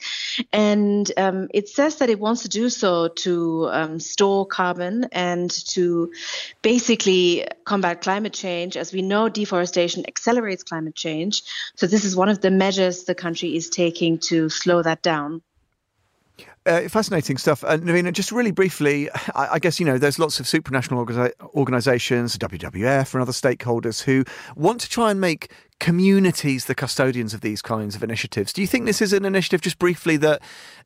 And 0.52 1.12
um, 1.16 1.48
it 1.54 1.68
says 1.68 1.96
that 1.96 2.10
it 2.10 2.18
wants 2.18 2.42
to 2.42 2.48
do 2.48 2.68
so 2.68 3.08
to 3.08 3.68
um, 3.70 4.00
store 4.00 4.44
carbon 4.44 5.04
and 5.12 5.50
to 5.68 6.12
basically 6.60 7.46
combat 7.64 8.02
climate 8.02 8.32
change. 8.32 8.76
As 8.76 8.92
we 8.92 9.02
know, 9.02 9.28
deforestation 9.28 10.04
accelerates 10.08 10.64
climate 10.64 10.96
change. 10.96 11.44
So, 11.76 11.86
this 11.86 12.04
is 12.04 12.16
one 12.16 12.28
of 12.28 12.40
the 12.40 12.50
measures 12.50 13.04
the 13.04 13.14
country 13.14 13.54
is 13.54 13.70
taking 13.70 14.18
to 14.18 14.48
slow 14.48 14.82
that 14.82 15.02
down. 15.02 15.42
Uh, 16.64 16.88
fascinating 16.88 17.36
stuff. 17.36 17.64
And 17.64 17.90
uh, 17.90 18.10
just 18.12 18.30
really 18.30 18.52
briefly, 18.52 19.10
I, 19.34 19.54
I, 19.54 19.58
guess, 19.58 19.80
you 19.80 19.86
know, 19.86 19.98
there's 19.98 20.20
lots 20.20 20.38
of 20.38 20.46
supranational 20.46 21.04
organi- 21.04 21.32
organisations, 21.56 22.38
WWF 22.38 23.14
and 23.14 23.20
other 23.20 23.32
stakeholders 23.32 24.02
who 24.02 24.24
want 24.54 24.80
to 24.82 24.88
try 24.88 25.10
and 25.10 25.20
make 25.20 25.50
communities 25.80 26.66
the 26.66 26.76
custodians 26.76 27.34
of 27.34 27.40
these 27.40 27.62
kinds 27.62 27.96
of 27.96 28.04
initiatives. 28.04 28.52
Do 28.52 28.60
you 28.60 28.68
think 28.68 28.86
this 28.86 29.02
is 29.02 29.12
an 29.12 29.24
initiative, 29.24 29.60
just 29.60 29.80
briefly, 29.80 30.16
that, 30.18 30.40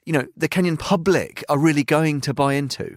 you 0.06 0.14
know, 0.14 0.26
the 0.34 0.48
Kenyan 0.48 0.78
public 0.78 1.44
are 1.50 1.58
really 1.58 1.84
going 1.84 2.22
to 2.22 2.32
buy 2.32 2.54
into? 2.54 2.96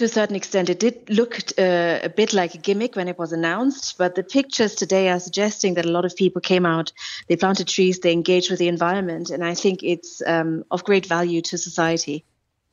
To 0.00 0.06
a 0.06 0.08
certain 0.08 0.34
extent, 0.34 0.70
it 0.70 0.80
did 0.80 1.10
look 1.10 1.38
uh, 1.58 2.00
a 2.02 2.08
bit 2.08 2.32
like 2.32 2.54
a 2.54 2.58
gimmick 2.58 2.96
when 2.96 3.06
it 3.06 3.18
was 3.18 3.32
announced, 3.32 3.98
but 3.98 4.14
the 4.14 4.22
pictures 4.22 4.74
today 4.74 5.10
are 5.10 5.20
suggesting 5.20 5.74
that 5.74 5.84
a 5.84 5.90
lot 5.90 6.06
of 6.06 6.16
people 6.16 6.40
came 6.40 6.64
out, 6.64 6.90
they 7.28 7.36
planted 7.36 7.68
trees, 7.68 7.98
they 7.98 8.12
engaged 8.12 8.48
with 8.50 8.58
the 8.58 8.68
environment, 8.68 9.28
and 9.28 9.44
I 9.44 9.54
think 9.54 9.82
it's 9.82 10.22
um, 10.26 10.64
of 10.70 10.84
great 10.84 11.04
value 11.04 11.42
to 11.42 11.58
society. 11.58 12.24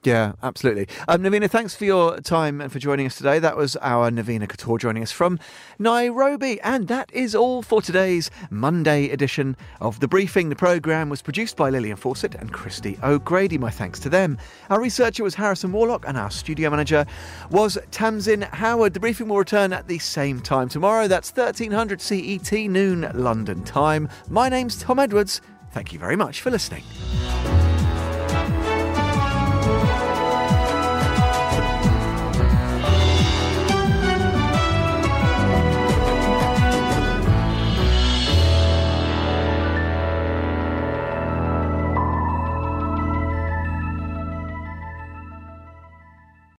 Yeah, 0.04 0.34
absolutely. 0.44 0.88
Um, 1.08 1.24
Navina, 1.24 1.50
thanks 1.50 1.76
for 1.76 1.84
your 1.84 2.22
time 2.22 2.62
and 2.62 2.72
for 2.72 2.78
joining 2.80 3.08
us 3.08 3.18
today. 3.18 3.40
That 3.40 3.58
was 3.58 3.76
our 3.78 4.12
Navina 4.12 4.48
Couture 4.48 4.78
joining 4.78 5.02
us 5.02 5.12
from 5.12 5.40
Nairobi. 5.80 6.62
And 6.62 6.88
that 6.88 7.12
is 7.12 7.34
all 7.34 7.62
for 7.64 7.82
today's 7.82 8.30
Monday 8.52 9.10
edition 9.10 9.58
of 9.82 10.00
The 10.00 10.08
Briefing. 10.08 10.50
The 10.50 10.56
programme 10.56 11.10
was 11.10 11.24
produced 11.24 11.58
by 11.58 11.72
Lillian 11.72 11.98
Fawcett 11.98 12.36
and 12.36 12.54
Christy 12.54 12.98
O'Grady. 13.04 13.58
My 13.58 13.72
thanks 13.72 14.00
to 14.02 14.10
them. 14.10 14.38
Our 14.70 14.80
researcher 14.80 15.24
was 15.24 15.36
Harrison 15.36 15.72
Warlock 15.72 16.08
and 16.08 16.16
our 16.16 16.32
studio 16.32 16.70
manager 16.70 17.06
was 17.50 17.78
Tamsin 17.90 18.44
Howard. 18.44 18.94
The 18.94 19.00
Briefing 19.00 19.28
will 19.28 19.40
return 19.40 19.74
at 19.74 19.88
the 19.88 20.00
same 20.00 20.40
time 20.40 20.70
tomorrow. 20.70 21.08
That's 21.08 21.32
1300 21.32 22.00
CET 22.00 22.54
noon 22.54 23.12
London 23.16 23.64
time. 23.64 24.08
My 24.30 24.48
name's 24.48 24.80
Tom 24.80 25.00
Edwards. 25.00 25.42
Thank 25.72 25.92
you 25.92 26.00
very 26.00 26.16
much 26.16 26.40
for 26.42 26.52
listening. 26.52 26.84